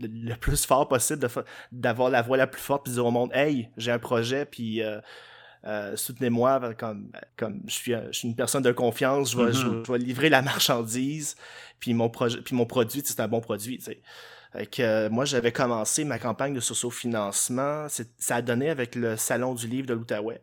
[0.00, 1.26] le plus fort possible,
[1.72, 4.82] d'avoir la voix la plus forte, puis dire au monde Hey, j'ai un projet, puis
[4.82, 5.00] euh,
[5.66, 9.66] euh, soutenez-moi, comme, comme je, suis, je suis une personne de confiance, je vais, je,
[9.66, 9.92] mm-hmm.
[9.92, 11.36] vais livrer la marchandise,
[11.78, 13.78] puis mon, projet, puis mon produit, c'est un bon produit.
[14.52, 17.86] Que, euh, moi, j'avais commencé ma campagne de socio-financement.
[18.18, 20.40] Ça a donné avec le Salon du livre de l'Outaouais.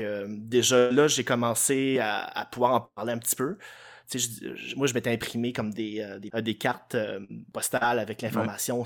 [0.00, 3.56] Euh, déjà là, j'ai commencé à, à, pouvoir en parler un petit peu
[4.76, 7.20] moi, je m'étais imprimé comme des, euh, des, des, cartes euh,
[7.52, 8.84] postales avec l'information.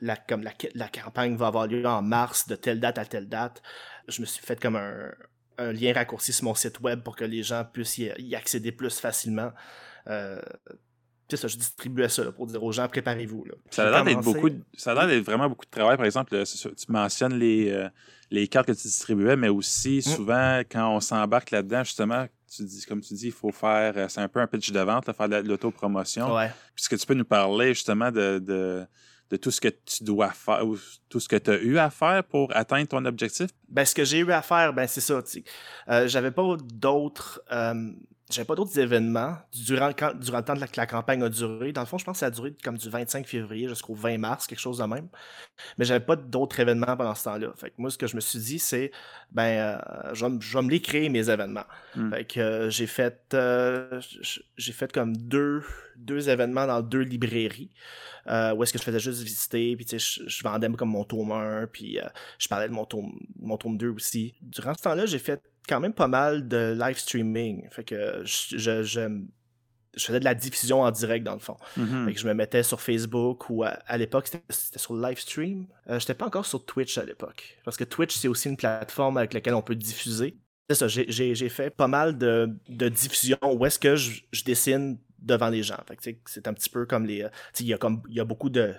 [0.00, 3.28] La, comme la, la, campagne va avoir lieu en mars de telle date à telle
[3.28, 3.62] date.
[4.08, 5.12] Je me suis fait comme un,
[5.58, 8.98] un lien raccourci sur mon site web pour que les gens puissent y, accéder plus
[8.98, 9.52] facilement.
[10.08, 10.40] Euh,
[11.28, 13.46] ça, je distribuais ça pour dire aux gens préparez-vous.
[13.70, 15.96] Ça a l'air d'être beaucoup, ça a d'être vraiment beaucoup de travail.
[15.96, 17.88] Par exemple, tu mentionnes les,
[18.30, 20.02] les cartes que tu distribuais, mais aussi mm.
[20.02, 24.06] souvent quand on s'embarque là-dedans, justement, tu dis, comme tu dis, il faut faire, euh,
[24.08, 26.34] c'est un peu un pitch de vente, faire de l'autopromotion.
[26.34, 26.50] Ouais.
[26.88, 28.86] Que tu peux nous parler justement de, de,
[29.30, 30.76] de tout ce que tu dois faire ou
[31.08, 33.48] tout ce que tu as eu à faire pour atteindre ton objectif?
[33.68, 35.22] Ben, ce que j'ai eu à faire, ben, c'est ça.
[35.88, 37.40] Euh, J'avais pas d'autres.
[37.50, 37.92] euh,
[38.32, 41.28] j'avais pas d'autres événements durant, quand- durant le temps de la, que la campagne a
[41.28, 41.72] duré.
[41.72, 44.18] Dans le fond, je pense que ça a duré comme du 25 février jusqu'au 20
[44.18, 45.08] mars, quelque chose de même.
[45.78, 47.52] Mais j'avais pas d'autres événements pendant ce temps-là.
[47.56, 48.90] Fait que moi, ce que je me suis dit, c'est,
[49.30, 49.42] ben,
[49.78, 51.64] euh, je, vais, me- je vais me les créer, mes événements.
[51.94, 52.10] Hmm.
[52.10, 54.00] Fait que euh, j'ai fait, euh,
[54.56, 55.62] j'ai fait comme deux,
[55.96, 57.70] deux événements dans deux librairies.
[58.28, 60.90] euh, où est-ce que je faisais juste visiter, puis tu sais, je, je vendais comme
[60.90, 61.98] mon tome 1, puis
[62.38, 64.34] je parlais de mon tome, mon tome 2 aussi.
[64.42, 67.68] Durant ce temps-là, j'ai fait quand même pas mal de live streaming.
[67.70, 69.20] Fait que je, je, je,
[69.96, 71.56] je faisais de la diffusion en direct dans le fond.
[71.76, 72.06] Mhm.
[72.06, 75.18] Fait que je me mettais sur Facebook ou à, à l'époque c'était- sur le live
[75.20, 75.66] stream.
[75.88, 77.58] Euh, J'étais pas encore sur Twitch à l'époque.
[77.64, 80.36] Parce que Twitch c'est aussi une plateforme avec laquelle on peut diffuser.
[80.70, 84.98] C'est ça, j'ai- fait pas mal de, de diffusion où est-ce que je, je dessine
[85.18, 85.76] devant les gens.
[85.86, 87.22] Fait que, c'est un petit peu comme les.
[87.22, 87.28] euh,
[87.60, 88.74] Il y, a comme- il y a beaucoup de,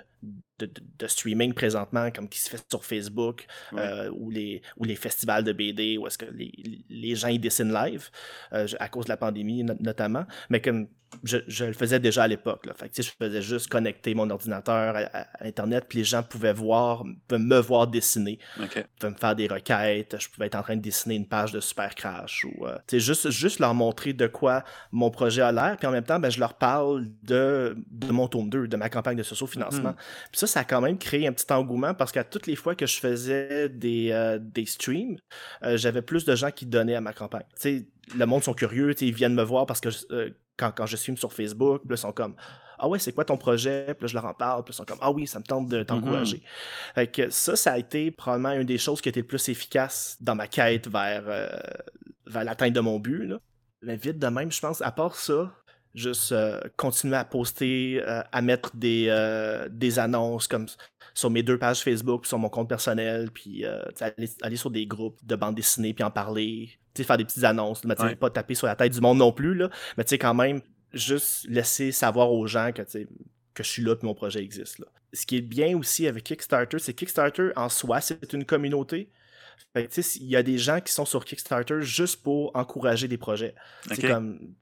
[0.60, 3.82] de, streaming présentement, comme qui se fait sur Facebook, Ouais.
[3.82, 6.52] euh, ou, les, ou les festivals de BD, où est-ce que les,
[6.90, 8.10] les gens ils dessinent live,
[8.54, 10.26] euh, à cause de la pandémie no- notamment.
[10.50, 10.88] Mais comme
[11.24, 12.66] je, je le faisais déjà à l'époque.
[12.66, 12.74] là.
[12.74, 17.04] Fait que, je faisais juste connecter mon ordinateur à, Internet, puis les gens pouvaient voir,
[17.28, 18.84] pouvaient me voir dessiner, OK.
[19.00, 21.60] pouvaient me faire des requêtes, je pouvais être en train de dessiner une page de
[21.60, 25.86] Super Crash, ou euh, juste, juste leur montrer de quoi mon projet a l'air, puis
[25.88, 29.18] en même temps, ben, je leur parle de, de mon tome 2, de ma campagne
[29.18, 29.90] de socio-financement.
[29.92, 29.96] Mhm.
[30.32, 32.76] Puis ça, ça a quand même créé un petit engouement, parce qu'à toutes les fois
[32.76, 35.18] que je faisais des, euh, des streams,
[35.64, 37.46] euh, j'avais plus de gens qui donnaient à ma campagne.
[37.56, 40.86] Tu sais, le monde sont curieux, ils viennent me voir parce que euh, quand, quand
[40.86, 42.36] je stream sur Facebook, ils sont comme
[42.78, 43.86] Ah ouais, c'est quoi ton projet?
[43.94, 45.68] Puis là, je leur en parle, puis ils sont comme Ah oui, ça me tente
[45.68, 46.44] de t'encourager.
[47.14, 50.18] Que ça, ça a été probablement une des choses qui a été le plus efficace
[50.22, 51.48] dans ma quête vers, euh,
[52.28, 53.26] vers l'atteinte de mon but.
[53.26, 53.40] Là.
[53.82, 55.52] Mais vite de même, je pense, à part ça,
[55.94, 60.66] juste euh, continuer à poster, euh, à mettre des, euh, des annonces comme
[61.14, 63.66] sur mes deux pages Facebook, puis sur mon compte personnel, puis
[64.00, 67.84] aller, aller sur des groupes de bande dessinée, puis en parler, faire des petites annonces,
[67.84, 68.16] mais Ouais.
[68.16, 71.92] pas taper sur la tête du monde non plus, là, mais quand même, juste laisser
[71.92, 74.80] savoir aux gens que, que je suis là, puis mon projet existe.
[74.80, 74.88] Là.
[75.12, 79.12] Ce qui est bien aussi avec Kickstarter, c'est que Kickstarter, en soi, c'est une communauté.
[79.74, 83.18] Fait que, il y a des gens qui sont sur Kickstarter juste pour encourager des
[83.18, 83.54] projets.
[84.02, 84.56] Comme.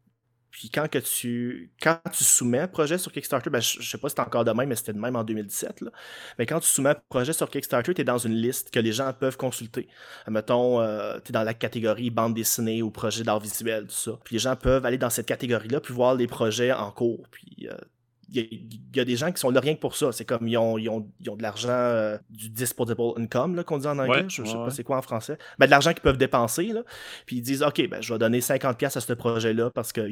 [0.52, 3.98] Puis quand que tu quand tu soumets un projet sur Kickstarter, ben je, je sais
[3.98, 5.82] pas si c'est encore de même, mais c'était de même en 2017.
[5.82, 5.92] Là.
[6.38, 8.92] Mais quand tu soumets un projet sur Kickstarter, tu es dans une liste que les
[8.92, 9.88] gens peuvent consulter.
[10.28, 14.20] Mettons, euh, tu es dans la catégorie bande dessinée ou projet d'art visuel, tout ça.
[14.24, 17.28] Puis les gens peuvent aller dans cette catégorie-là puis voir les projets en cours.
[17.32, 17.76] Puis euh,
[18.40, 20.12] y, y a des gens qui sont là rien que pour ça.
[20.12, 23.64] C'est comme ils ont, ils ont, ils ont de l'argent, euh, du disposable income, là,
[23.64, 24.22] qu'on dit en anglais.
[24.24, 25.38] Ouais, je, je sais pas c'est quoi en français.
[25.60, 26.68] Ben, de l'argent qu'ils peuvent dépenser.
[26.68, 26.84] Là.
[27.26, 30.12] Puis ils disent, OK, ben, je vais donner 50$ à ce projet-là parce qu'il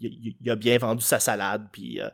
[0.00, 1.66] il, il a bien vendu sa salade.
[1.72, 2.08] Puis euh,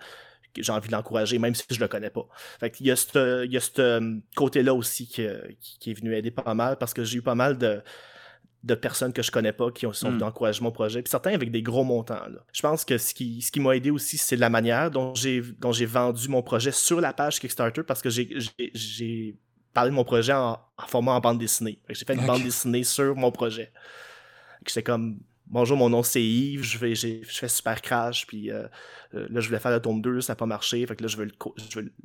[0.56, 2.26] j'ai envie de l'encourager, même si je le connais pas.
[2.58, 5.26] Fait qu'il y a ce il y a ce euh, côté-là aussi qui,
[5.60, 7.82] qui- qui est venu aider pas mal parce que j'ai eu pas mal de
[8.62, 10.12] de personnes que je connais pas qui ont, sont Mm.
[10.12, 12.26] venus encourager mon projet, puis certains avec des gros montants.
[12.28, 12.44] là.
[12.52, 15.40] Je pense que ce qui, ce qui m'a aidé aussi, c'est la manière dont j'ai
[15.58, 19.36] dont j'ai vendu mon projet sur la page Kickstarter parce que j'ai-
[19.72, 21.80] parlé de mon projet en, en format en bande dessinée.
[21.88, 23.72] J'ai fait une bande dessinée sur mon projet.
[24.66, 28.68] J'étais comme Bonjour, mon nom c'est Yves, je, vais, je fais Super Crash, puis euh,
[29.14, 31.08] euh, là je voulais faire le tome 2, ça n'a pas marché, fait que là
[31.08, 31.26] je veux,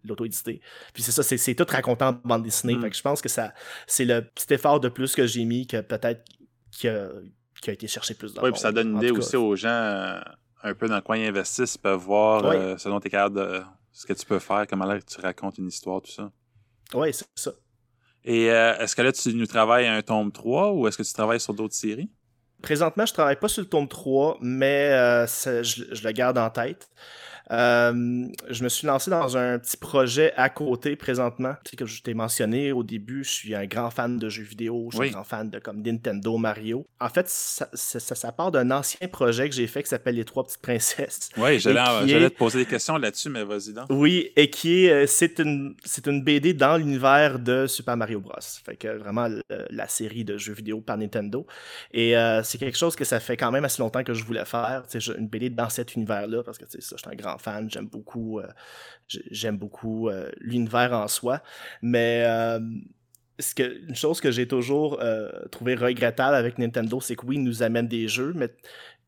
[0.03, 0.61] l'auto-éditer.
[0.95, 2.81] Puis c'est ça, c'est, tout raconté en bande dessinée, Mm.
[2.81, 3.53] fait que je pense que ça
[3.85, 6.23] c'est le petit effort de plus que j'ai mis que peut-être
[6.77, 7.07] qui a,
[7.61, 9.55] qui a été cherché plus dans Oui, puis ça donne une idée cas, aussi aux
[9.55, 10.19] gens euh,
[10.63, 12.55] un peu dans quoi ils investissent, ils peuvent voir Ouais.
[12.55, 13.61] euh, selon tes cartes de
[13.91, 16.31] ce que tu peux faire, comment là tu racontes une histoire, tout ça.
[16.93, 17.51] Ouais, c'est ça.
[18.23, 21.03] Et euh, est-ce que là, tu nous travailles à un tome 3 ou est-ce que
[21.03, 22.09] tu travailles sur d'autres séries?
[22.61, 26.89] Présentement, je travaille pas sur le tome 3, mais je le garde en tête.
[27.51, 31.53] Euh, je me suis lancé dans un petit projet à côté présentement.
[31.63, 34.43] Tu sais, comme je t'ai mentionné au début, je suis un grand fan de jeux
[34.43, 35.09] vidéo, je suis Oui.
[35.09, 36.87] un grand fan de comme Nintendo, Mario.
[36.99, 40.15] En fait, ça, ça, ça- ça part d'un ancien projet que j'ai fait qui s'appelle
[40.15, 41.29] Les Trois Petites Princesses.
[41.37, 41.79] Oui, j'allais,
[42.25, 43.85] est- te poser des questions là-dessus, mais vas-y donc.
[43.89, 48.19] Oui, et qui est, euh, c'est une, c'est une BD dans l'univers de Super Mario
[48.19, 48.33] Bros.
[48.65, 51.45] Fait que vraiment le- la série de jeux vidéo par Nintendo.
[51.91, 54.45] Et euh, c'est quelque chose que ça fait quand même assez longtemps que je voulais
[54.45, 57.01] faire, tu sais, je- une BD dans cet univers-là, parce que tu sais, ça, je
[57.01, 61.41] suis un grand fan, j'aime beaucoup, euh, beaucoup euh, l'univers en soi.
[61.81, 62.59] Mais euh,
[63.59, 65.01] une chose que j'ai toujours
[65.51, 68.49] trouvé regrettable avec Nintendo, c'est que oui, ils nous amènent des jeux, mais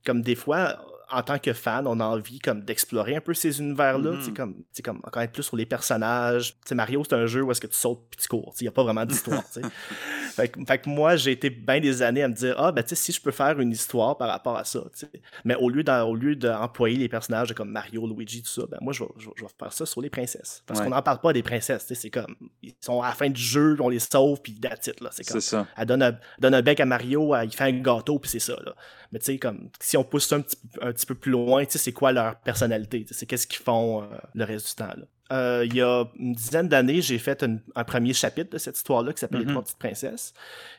[0.06, 3.60] comme des fois, en tant que fan, on a envie comme d'explorer un peu ces
[3.60, 4.34] univers-là, Mhm.
[4.34, 6.56] comme, comme connaître plus sur les personnages.
[6.72, 8.54] Mario, c'est un jeu où est-ce que tu sautes puis tu cours.
[8.60, 9.44] Il n'y a pas vraiment d'histoire.
[10.36, 12.84] fait, que- fait que moi, j'ai été bien des années à me dire, ah, ben,
[12.84, 14.82] tu sais, si je peux faire une histoire par rapport à ça.
[15.46, 18.78] Mais au lieu d'en- au lieu d'employer les personnages comme Mario, Luigi, tout ça, ben,
[18.82, 20.64] moi, je vais, je vais- je vais faire ça sur les princesses.
[20.66, 20.86] Parce Ouais.
[20.86, 23.76] qu'on n'en parle pas des princesses, c'est comme, ils sont à la fin du jeu,
[23.80, 25.10] on les sauve, puis that's it, là.
[25.12, 25.68] C'est comme, ça.
[25.78, 28.40] elle donne un, donne un bec à Mario, elle- il fait un gâteau, puis c'est
[28.40, 28.58] ça.
[28.66, 28.76] Là.
[29.12, 31.64] Mais tu sais, comme si on pousse ça un petit, un petit peu plus loin,
[31.66, 33.02] tu sais, c'est quoi leur personnalité?
[33.04, 34.94] tu sais, C'est qu'est-ce qu'ils font euh, le reste du temps.
[34.98, 35.06] là.
[35.34, 38.78] Euh, il y a une dizaine d'années, j'ai fait une- un premier chapitre de cette
[38.78, 39.42] histoire-là qui s'appelle.
[39.42, 40.34] Les Trois Petites Princesses.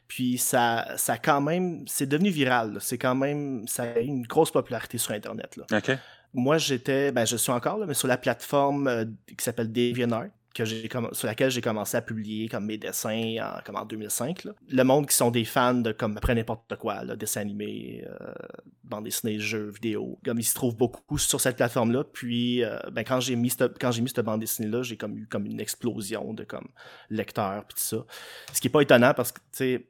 [0.09, 2.79] Puis ça, ça a quand même, c'est devenu viral.
[2.81, 5.57] C'est quand même, ça a eu une grosse popularité sur Internet.
[5.57, 5.65] Là.
[5.79, 5.91] OK.
[6.33, 10.29] Moi, j'étais, ben, je suis encore là, mais sur la plateforme euh, qui s'appelle DeviantArt,
[10.59, 14.45] que j'ai sur laquelle j'ai commencé à publier comme mes dessins en, comme en 2005.
[14.45, 14.53] là.
[14.69, 18.33] Le monde qui sont des fans de comme après n'importe quoi, là, dessins animés, euh,
[18.85, 22.05] bande dessinée, jeux vidéo, comme ils se trouvent beaucoup sur cette plateforme-là.
[22.05, 25.17] Puis, euh, ben, quand j'ai mis cette, quand j'ai mis cette bande dessinée-là, j'ai comme
[25.17, 26.69] eu comme une explosion de comme
[27.09, 28.05] lecteurs puis tout ça.
[28.53, 29.87] Ce qui est pas étonnant parce que tu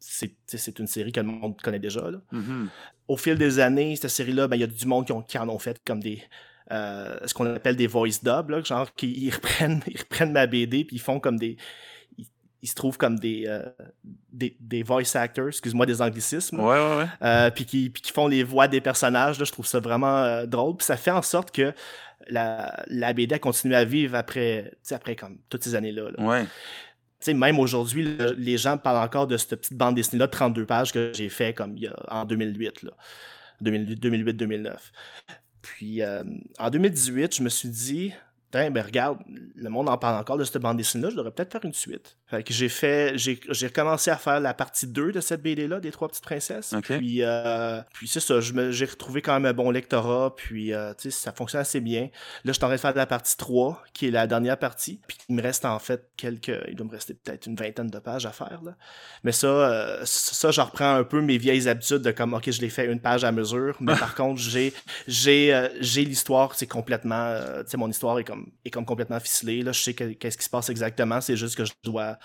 [0.00, 2.10] sais, c'est une série que le monde connaît déjà.
[2.10, 2.68] Là Mhm.
[3.08, 5.38] au fil des années, cette série-là, ben, il y a du monde qui, ont- qui
[5.38, 6.22] en ont fait comme des.
[6.70, 10.46] Euh, ce qu'on appelle des voice dub, là, genre qui ils reprennent, ils reprennent ma
[10.46, 11.56] BD puis ils font comme des.
[12.18, 12.26] Ils,
[12.62, 13.62] ils se trouvent comme des, euh,
[14.32, 16.58] des, des voice actors, excuse-moi, des anglicismes.
[16.60, 17.06] Ouais, ouais, ouais.
[17.22, 19.38] Euh, puis qui, puis qui font les voix des personnages.
[19.38, 20.76] Là, je trouve ça vraiment drôle.
[20.76, 21.72] Puis ça fait en sorte que
[22.28, 26.10] la, la BD a continué à vivre après, après comme toutes ces années-là.
[26.16, 26.22] là.
[26.24, 26.44] Ouais.
[26.44, 30.30] Tu sais, même aujourd'hui, le- les gens parlent encore de cette petite bande dessinée-là de
[30.32, 32.90] 32 pages que j'ai fait comme il y a, en 2008, là.
[33.62, 34.76] 2008-2009.
[35.68, 36.24] Puis euh,
[36.58, 38.14] en 2018, je me suis dit,
[38.50, 41.52] Tain, ben regarde, le monde en parle encore de cette bande dessinée-là, je devrais peut-être
[41.52, 42.16] faire une suite.
[42.26, 45.90] Fait que j'ai fait, j'ai, recommencé à faire la partie 2 de cette BD-là, des
[45.90, 46.74] Trois Petites Princesses.
[46.82, 51.10] Puis, euh, puis c'est ça, j'ai retrouvé quand même un bon lectorat, puis euh, tu
[51.10, 52.02] sais, ça fonctionne assez bien.
[52.02, 52.08] Là,
[52.46, 55.00] je suis en train de faire la partie 3, qui est la dernière partie.
[55.06, 56.52] Puis il me reste en fait quelques.
[56.68, 58.60] Il doit me rester peut-être une vingtaine de pages à faire.
[58.64, 58.76] Là.
[59.24, 62.60] Mais ça, euh, ça, je reprends un peu mes vieilles habitudes de comme OK, je
[62.62, 63.76] l'ai fait une page à mesure.
[63.80, 64.72] Mais par contre, j'ai
[65.06, 67.34] j'ai j'ai l'histoire, c'est complètement.
[67.60, 69.62] tu sais, mon histoire est comme est comme complètement ficelée.
[69.62, 71.20] Là, je sais que- qu'est-ce qui se passe exactement.
[71.20, 72.18] C'est juste que je dois,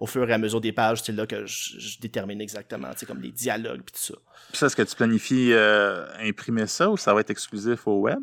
[0.00, 3.32] au fur et à mesure des pages, c'est là que je, détermine exactement, comme les
[3.32, 4.14] dialogues puis tout ça.
[4.52, 8.20] Ça, est-ce que tu planifies euh, imprimer ça ou ça va être exclusif au web?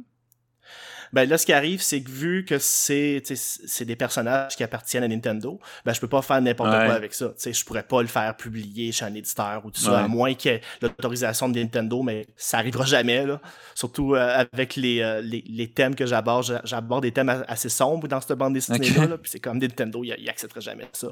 [1.13, 5.03] Ben là, ce qui arrive, c'est que vu que c'est c'est des personnages qui appartiennent
[5.03, 6.85] à Nintendo, ben je peux pas faire n'importe Ouais.
[6.85, 7.27] quoi avec ça.
[7.29, 9.97] Tu sais, je pourrais pas le faire publier chez un éditeur ou tout ça, Ouais.
[9.99, 13.41] à moins qu'il y ait l'autorisation de Nintendo, mais ça arrivera jamais là.
[13.75, 17.69] Surtout euh, avec les, euh, les, les thèmes que j'aborde, J'a- j'aborde des thèmes assez
[17.69, 19.21] sombres dans cette bande dessinée là, Ok.
[19.21, 21.07] puis c'est comme Nintendo, il, accepterait jamais ça.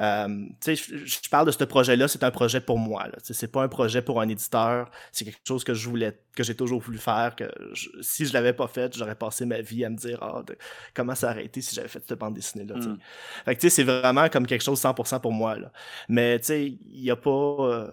[0.00, 0.28] Euh,
[0.62, 3.06] tu sais, je, parle de ce projet-là, c'est un projet pour moi.
[3.22, 4.90] C'est pas un projet pour un éditeur.
[5.12, 7.34] C'est quelque chose que je voulais, que j'ai toujours voulu faire.
[7.36, 10.42] Que je- si je l'avais pas fait, j'aurais passé ma vie à me dire ah,
[10.46, 10.56] de-
[10.94, 12.74] comment ça aurait été si j'avais fait cette bande dessinée-là.
[12.76, 12.88] tu sais.
[12.88, 12.98] Mm.
[13.44, 15.56] Fait que tu sais, c'est vraiment comme quelque chose 100% pour moi.
[15.58, 15.70] Là.
[16.08, 17.90] Mais tu sais, il y a pas euh,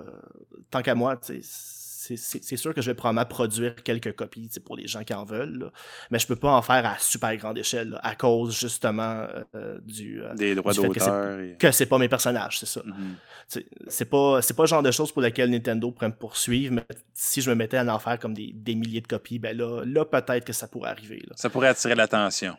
[0.72, 1.85] tant qu'à moi, tu sais.
[2.16, 5.58] C'est sûr que je vais probablement produire quelques copies pour les gens qui en veulent,
[5.58, 5.72] là.
[6.12, 9.80] mais je peux pas en faire à super grande échelle là, à cause justement euh,
[9.82, 11.40] du, euh, Des droits fait que c'est- d'auteur.
[11.40, 12.82] et- pas mes personnages, c'est ça.
[12.86, 13.16] Mhm.
[13.48, 17.42] C'est- C'est pas, le genre de choses pour lesquelles Nintendo pourrait me poursuivre, mais si
[17.42, 20.06] je me mettais à en faire comme des, des milliers de copies, ben là, là
[20.06, 21.24] peut-être que ça pourrait arriver.
[21.28, 21.34] là.
[21.36, 22.56] Ça pourrait attirer l'attention.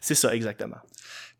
[0.00, 0.78] C'est ça, exactement.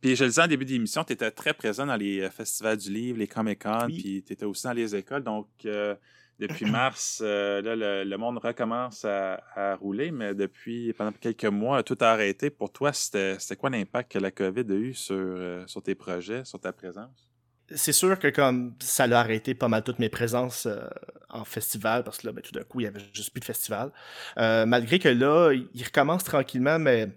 [0.00, 2.76] Puis je le disais en début d'émission, tu étais très présent dans les euh, festivals
[2.76, 4.00] du livre, les Comic-Con, Oui.
[4.00, 5.24] puis tu étais aussi dans les écoles.
[5.24, 5.96] Donc, euh,
[6.38, 11.44] depuis mars, euh, là, le, le monde recommence à, à rouler, mais depuis pendant quelques
[11.44, 12.50] mois, tout a arrêté.
[12.50, 16.44] Pour toi, c'était quoi l'impact que la COVID a eu sur, euh, sur tes projets,
[16.44, 17.28] sur ta présence?
[17.74, 20.80] C'est sûr que comme ça l'a arrêté pas mal toutes mes présences euh,
[21.28, 23.44] en festival, parce que là, ben, tout d'un coup, il y avait juste plus de
[23.44, 23.92] festival.
[24.36, 27.08] Malgré que là, il recommence tranquillement, mais,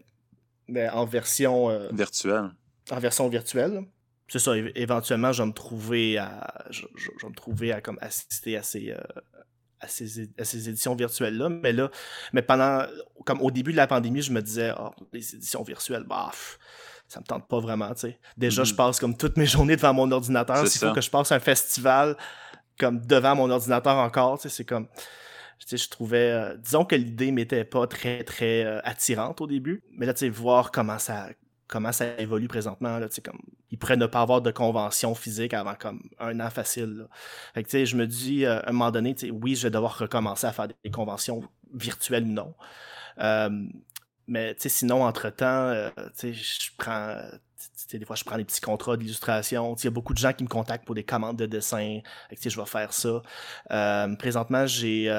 [0.67, 2.49] mais en version euh, Virtuel.
[2.89, 3.85] en version virtuelle.
[4.31, 7.81] C'est ça, éventuellement, je vais me trouver à, je, je- je vais me trouver à
[7.81, 8.97] comme assister à ces, euh,
[9.81, 11.49] à ces, à ces éditions virtuelles-là.
[11.49, 11.89] Mais là,
[12.31, 12.85] mais pendant,
[13.25, 16.31] comme au début de la pandémie, je me disais, oh, les éditions virtuelles, bah,
[17.09, 18.19] ça me tente pas vraiment, tu sais.
[18.37, 20.55] Déjà, je passe comme toutes mes journées devant mon ordinateur.
[20.65, 22.15] C'est S'il faut que je passe un festival
[22.79, 24.87] comme devant mon ordinateur encore, tu sais, c'est comme,
[25.59, 29.47] tu sais, je trouvais, euh, disons que l'idée m'était pas très, très euh, attirante au
[29.47, 29.83] début.
[29.91, 31.27] Mais là, tu sais, voir comment ça,
[31.71, 33.39] comment ça évolue présentement, là, comme,
[33.71, 37.07] ils pourraient ne pas avoir de convention physique avant comme un an facile.
[37.53, 40.45] Fait que, je me dis, euh, à un moment donné, oui, je vais devoir recommencer
[40.45, 41.41] à faire des conventions
[41.73, 42.53] virtuelles ou non.
[43.19, 43.49] Euh,
[44.27, 45.89] mais, sinon, entre-temps, euh,
[46.21, 47.15] je prends,
[47.93, 49.73] des fois, je prends des petits contrats d'illustration.
[49.75, 52.01] Il y a beaucoup de gens qui me contactent pour des commandes de dessin.
[52.31, 53.21] Je vais faire ça.
[54.19, 55.09] Présentement, j'ai...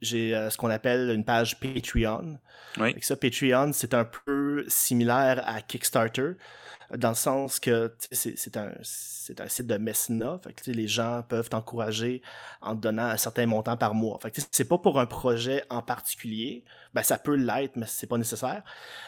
[0.00, 2.38] j'ai ce qu'on appelle une page Patreon.
[2.78, 2.94] Oui.
[3.00, 6.32] ça, Patreon, c'est un peu similaire à Kickstarter
[6.96, 10.40] dans le sens que c'est un, un site de mécénat.
[10.42, 12.22] Fait que, les gens peuvent t'encourager
[12.60, 14.18] en te donnant un certain montant par mois.
[14.20, 16.64] Fait c'est pas pour un projet en particulier.
[16.92, 18.62] Ben, ça peut l'être, mais c'est pas nécessaire.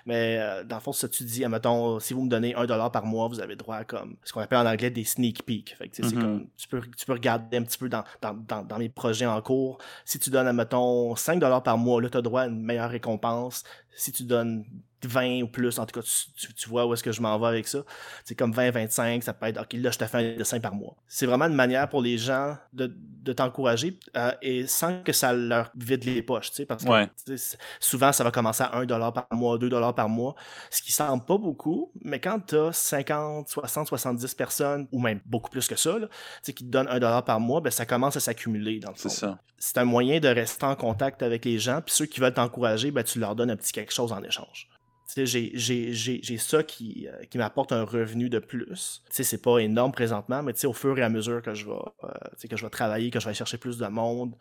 [0.07, 2.93] Mais euh, dans le fond, ça tu dis, admettons, si vous me donnez un dollar
[2.93, 5.77] par mois, vous avez droit à comme ce qu'on appelle en anglais des sneak peeks.
[5.77, 6.21] Fait que, c'est mm-hmm.
[6.21, 9.27] comme, tu peux, tu peux regarder un petit peu dans, dans, dans, dans mes projets
[9.27, 9.79] en cours.
[10.05, 12.91] Si tu donnes, admettons, 5 dollars par mois, là, tu as droit à une meilleure
[12.91, 13.65] récompense.
[13.95, 14.65] Si tu donnes
[15.07, 17.69] 20 ou plus, en tout cas, tu, vois où est-ce que je m'en vais avec
[17.69, 17.85] ça.
[18.25, 20.75] C'est comme 20, 25, ça peut être, OK, là, je te fais un dessin par
[20.75, 20.97] mois.
[21.07, 25.33] C'est vraiment une manière pour les gens de, de t'encourager euh, et sans que ça
[25.33, 27.35] leur vide les poches, tu sais, parce que
[27.81, 30.35] souvent, ça va commencer à 1 dollar par mois, 2 dollars par mois,
[30.71, 35.21] ce qui semble pas beaucoup, mais quand tu as 50, 60, 70 personnes, ou même
[35.27, 36.09] beaucoup plus que ça, là,
[36.45, 39.09] qui te donnent 1 dollar par mois, ben, ça commence à s'accumuler dans le fond.
[39.09, 39.39] C'est ça.
[39.59, 42.91] C'est un moyen de rester en contact avec les gens, puis ceux qui veulent t'encourager,
[42.91, 44.72] ben, tu leur donnes un petit quelque chose en échange
[45.17, 49.03] j'ai ça qui, euh, qui m'apporte un revenu de plus.
[49.11, 51.73] C'est pas énorme présentement, mais au fur et à mesure que je vais,
[52.05, 52.09] euh,
[52.49, 54.35] que je vais travailler, que je vais chercher plus de monde,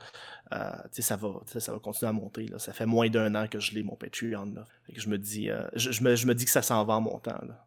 [0.53, 2.47] euh, ça, va, ça continuer à monter.
[2.47, 2.59] Là.
[2.59, 4.53] Ça fait moins d'un an que je l'ai, mon Patreon.
[4.55, 4.65] Là.
[4.93, 7.39] je, me dis, je, me, je, me, dis que ça s'en va en montant.
[7.47, 7.65] Là.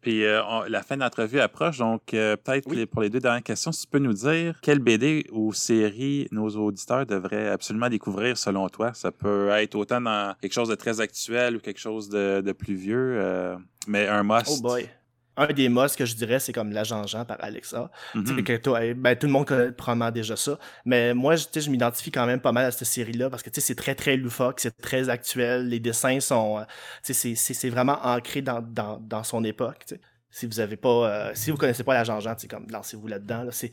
[0.00, 3.72] Puis euh, la fin de l'entrevue approche, donc euh, peut-être pour les deux dernières questions,
[3.72, 8.68] si tu peux nous dire quelle BD ou série nos auditeurs devraient absolument découvrir selon
[8.68, 8.92] toi.
[8.94, 12.74] Ça peut être autant dans quelque chose de très actuel ou quelque chose de, plus
[12.74, 14.58] vieux, euh, mais un must.
[14.58, 14.88] Oh boy
[15.36, 17.90] un des musts que je dirais, c'est comme l'agent Jean par Alexa.
[18.14, 18.42] Mm-hmm.
[18.42, 20.58] que ben, tout le monde connaît probablement déjà ça.
[20.84, 23.74] Mais moi, je, je m'identifie quand même pas mal à cette série-là parce que c'est
[23.74, 25.68] très, très loufoque, c'est très actuel.
[25.68, 26.64] Les dessins sont.
[27.02, 29.86] C'est vraiment ancré dans, dans, dans son époque
[30.32, 33.50] si vous avez pas euh, si vous connaissez pas la Jean-Jean, comme lancez-vous là-dedans là.
[33.52, 33.72] c'est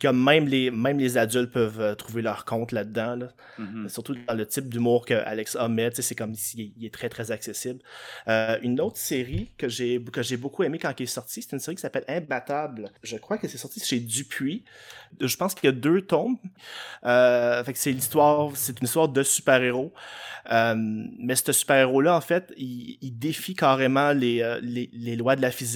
[0.00, 3.28] comme même les même les adultes peuvent euh, trouver leur compte là-dedans là.
[3.58, 3.88] Mm-hmm.
[3.88, 7.10] surtout dans le type d'humour que Alex a met c'est comme il, il, est très
[7.10, 7.80] très accessible
[8.28, 11.52] euh, une autre série que j'ai que j'ai beaucoup aimé quand elle est sortie c'est
[11.52, 14.64] une série qui s'appelle Imbattable je crois que c'est sorti chez Dupuis
[15.20, 16.38] je pense qu'il y a deux tomes
[17.02, 19.92] fait que c'est l'histoire c'est une histoire de super-héros
[20.50, 25.42] mais ce super-héros là en fait il, il défie carrément les, les, les lois de
[25.42, 25.73] la physique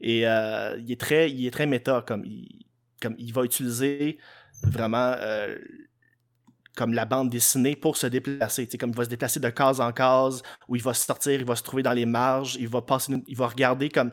[0.00, 2.66] et euh, il est très il est très méta comme il,
[3.00, 4.18] comme il va utiliser
[4.62, 5.56] vraiment euh,
[6.76, 8.66] comme la bande dessinée pour se déplacer.
[8.78, 11.56] comme il va se déplacer de case en case, où il va sortir, il va
[11.56, 14.10] se trouver dans les marges, il va passer, il va regarder comme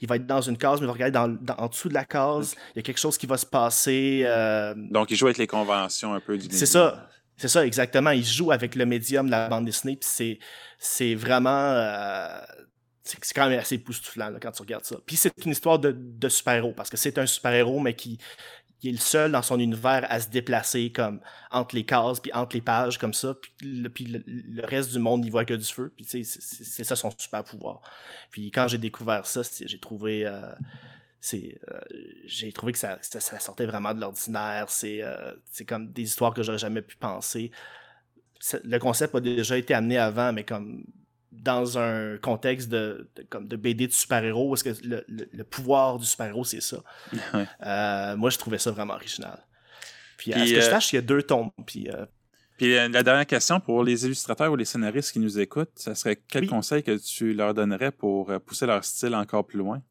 [0.00, 2.04] il va être dans une case, mais il va regarder dans, en dessous de la
[2.04, 2.56] case.
[2.74, 4.22] Il y a quelque chose qui va se passer.
[4.24, 7.08] Euh, Donc, il joue avec les conventions un peu du C'est ça.
[7.36, 8.10] C'est ça, exactement.
[8.10, 9.96] Il joue avec le médium de la bande dessinée.
[9.96, 10.38] Puis
[10.78, 11.50] c'est vraiment
[13.04, 14.96] c'est quand même assez époustouflant quand tu regardes ça.
[15.04, 18.18] Puis c'est une histoire de, super-héros, parce que c'est un super-héros, mais qui,
[18.82, 22.56] est le seul dans son univers à se déplacer comme entre les cases, puis entre
[22.56, 23.34] les pages, comme ça.
[23.58, 25.92] Puis le, reste du monde n'y voit que du feu.
[25.96, 27.80] Puis c'est ça son super-pouvoir.
[28.30, 30.26] Puis quand j'ai découvert ça, j'ai trouvé...
[30.26, 30.52] Euh,
[31.32, 31.80] euh,
[32.26, 36.42] j'ai trouvé que ça, sortait vraiment de l'ordinaire c'est euh, c'est comme des histoires que
[36.42, 37.50] j'aurais jamais pu penser
[38.62, 40.84] le concept a déjà été amené avant mais comme
[41.42, 46.44] dans un contexte de, comme de BD de super-héros, parce que le, pouvoir du super-héros,
[46.44, 46.78] c'est ça.
[47.66, 49.38] Euh, moi, je trouvais ça vraiment original.
[50.16, 51.50] Puis, à ce que je euh, sache, il y a deux tombes.
[51.66, 52.04] Puis, euh,
[52.56, 56.16] puis la dernière question pour les illustrateurs ou les scénaristes qui nous écoutent, ça serait
[56.28, 59.82] quel conseil que tu leur donnerais pour pousser leur style encore plus loin?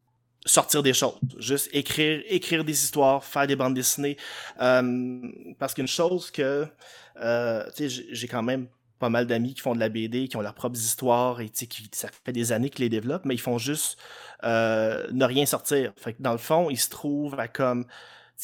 [0.46, 4.18] sortir des choses, juste écrire, écrire des histoires, faire des bandes dessinées.
[4.58, 6.66] parce qu'une chose que,
[7.76, 10.40] tu sais, j'ai quand même pas mal d'amis qui font de la BD, qui ont
[10.40, 13.58] leurs propres histoires et qui, ça fait des années qu'ils les développent, mais ils font
[13.58, 13.98] juste
[14.44, 15.92] euh, ne rien sortir.
[15.96, 17.86] Fait que dans le fond, ils se trouvent à comme.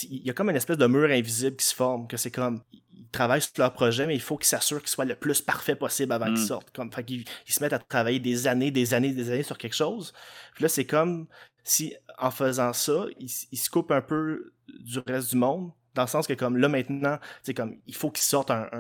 [0.03, 2.63] Il y a comme une espèce de mur invisible qui se forme, que c'est comme.
[2.73, 5.75] Ils travaillent sur leur projet, mais il faut qu'ils s'assurent qu'il soit le plus parfait
[5.75, 6.47] possible avant qu'ils mm.
[6.47, 6.71] sortent.
[6.71, 9.59] Comme, fait qu'ils ils se mettent à travailler des années, des années, des années sur
[9.59, 10.13] quelque chose.
[10.55, 11.27] Puis là, c'est comme
[11.65, 16.03] si, en faisant ça, ils, ils se coupent un peu du reste du monde dans
[16.03, 18.71] le sens que comme là maintenant, c'est comme il faut qu'ils sortent un,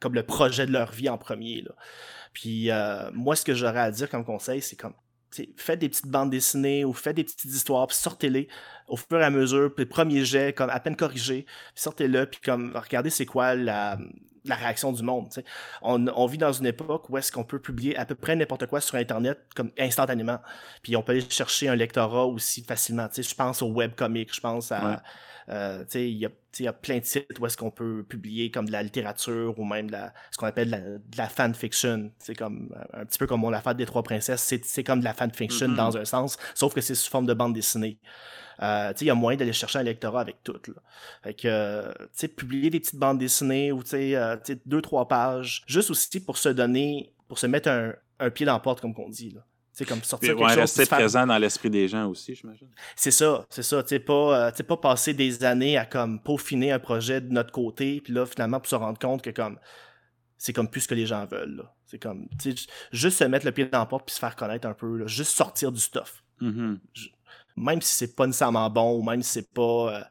[0.00, 1.62] comme le projet de leur vie en premier.
[1.62, 1.72] Là.
[2.32, 4.94] Puis euh, moi, ce que j'aurais à dire comme conseil, c'est comme
[5.56, 8.48] faites des petites bandes dessinées ou faites des petites histoires, puis sortez-les
[8.86, 12.76] au fur et à mesure, puis premier jet, comme à peine corrigé, sortez-le, puis comme
[12.76, 13.96] regardez c'est quoi la,
[14.44, 15.28] la réaction du monde.
[15.82, 18.80] On, vit dans une époque où est-ce qu'on peut publier à peu près n'importe quoi
[18.80, 20.38] sur Internet comme instantanément.
[20.82, 23.08] Puis on peut aller chercher un lectorat aussi facilement.
[23.14, 25.02] Je pense au webcomic, je pense à...
[25.48, 28.50] Euh, il y a il y a plein de sites où est-ce qu'on peut publier
[28.50, 32.10] comme de la littérature ou même de la, ce qu'on appelle de la, fanfiction.
[32.18, 35.04] C'est comme un petit peu comme on a fait des trois princesses, c'est comme de
[35.04, 35.76] la fanfiction mm-hmm.
[35.76, 37.98] dans un sens, sauf que c'est sous forme de bande dessinée.
[38.62, 40.52] Euh, il y a moyen d'aller chercher un lectorat avec tout.
[40.52, 40.82] Là.
[41.22, 41.92] Fait que, euh,
[42.36, 44.36] publier des petites bandes dessinées ou euh,
[44.66, 48.52] deux, trois pages, juste aussi pour se donner, pour se mettre un, un pied dans
[48.52, 49.30] la porte, comme on dit.
[49.30, 49.40] Là.
[49.82, 50.58] C'est comme sortir quelque chose.
[50.58, 52.68] rester présent dans l'esprit des gens aussi, j'imagine.
[52.96, 53.82] C'est ça, c'est ça.
[53.82, 58.00] Tu pas, euh, pas passer des années à comme peaufiner un projet de notre côté,
[58.00, 59.58] puis là, finalement, pour se rendre compte que comme
[60.42, 61.62] c'est comme plus ce que les gens veulent.
[61.86, 62.26] C'est comme,
[62.90, 65.36] juste se mettre le pied dans la porte puis se faire connaître un peu, juste
[65.36, 66.24] sortir du stuff.
[66.40, 66.78] Mm-hmm.
[67.56, 69.94] même si c'est pas nécessairement bon, ou même si c'est pas.
[69.94, 70.02] Euh,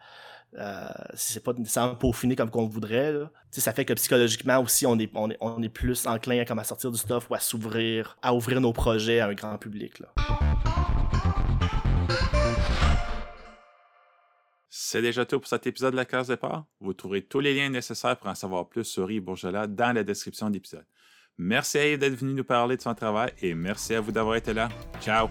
[0.58, 3.14] euh, c'est pas nécessairement peaufiné comme qu'on voudrait,
[3.52, 6.60] ça fait que psychologiquement aussi, on est, on est, on est plus enclin à, comme
[6.60, 10.00] à sortir du stuff ou à s'ouvrir, à ouvrir nos projets à un grand public.
[10.00, 10.14] Là.
[14.70, 16.66] C'est déjà tout pour cet épisode de la case départ.
[16.82, 20.04] Vous trouverez tous les liens nécessaires pour en savoir plus sur Yves Bourgelat dans la
[20.04, 20.86] description de l'épisode.
[21.38, 24.36] Merci à Yves d'être venu nous parler de son travail et merci à vous d'avoir
[24.36, 24.68] été là.
[25.00, 25.30] Ciao!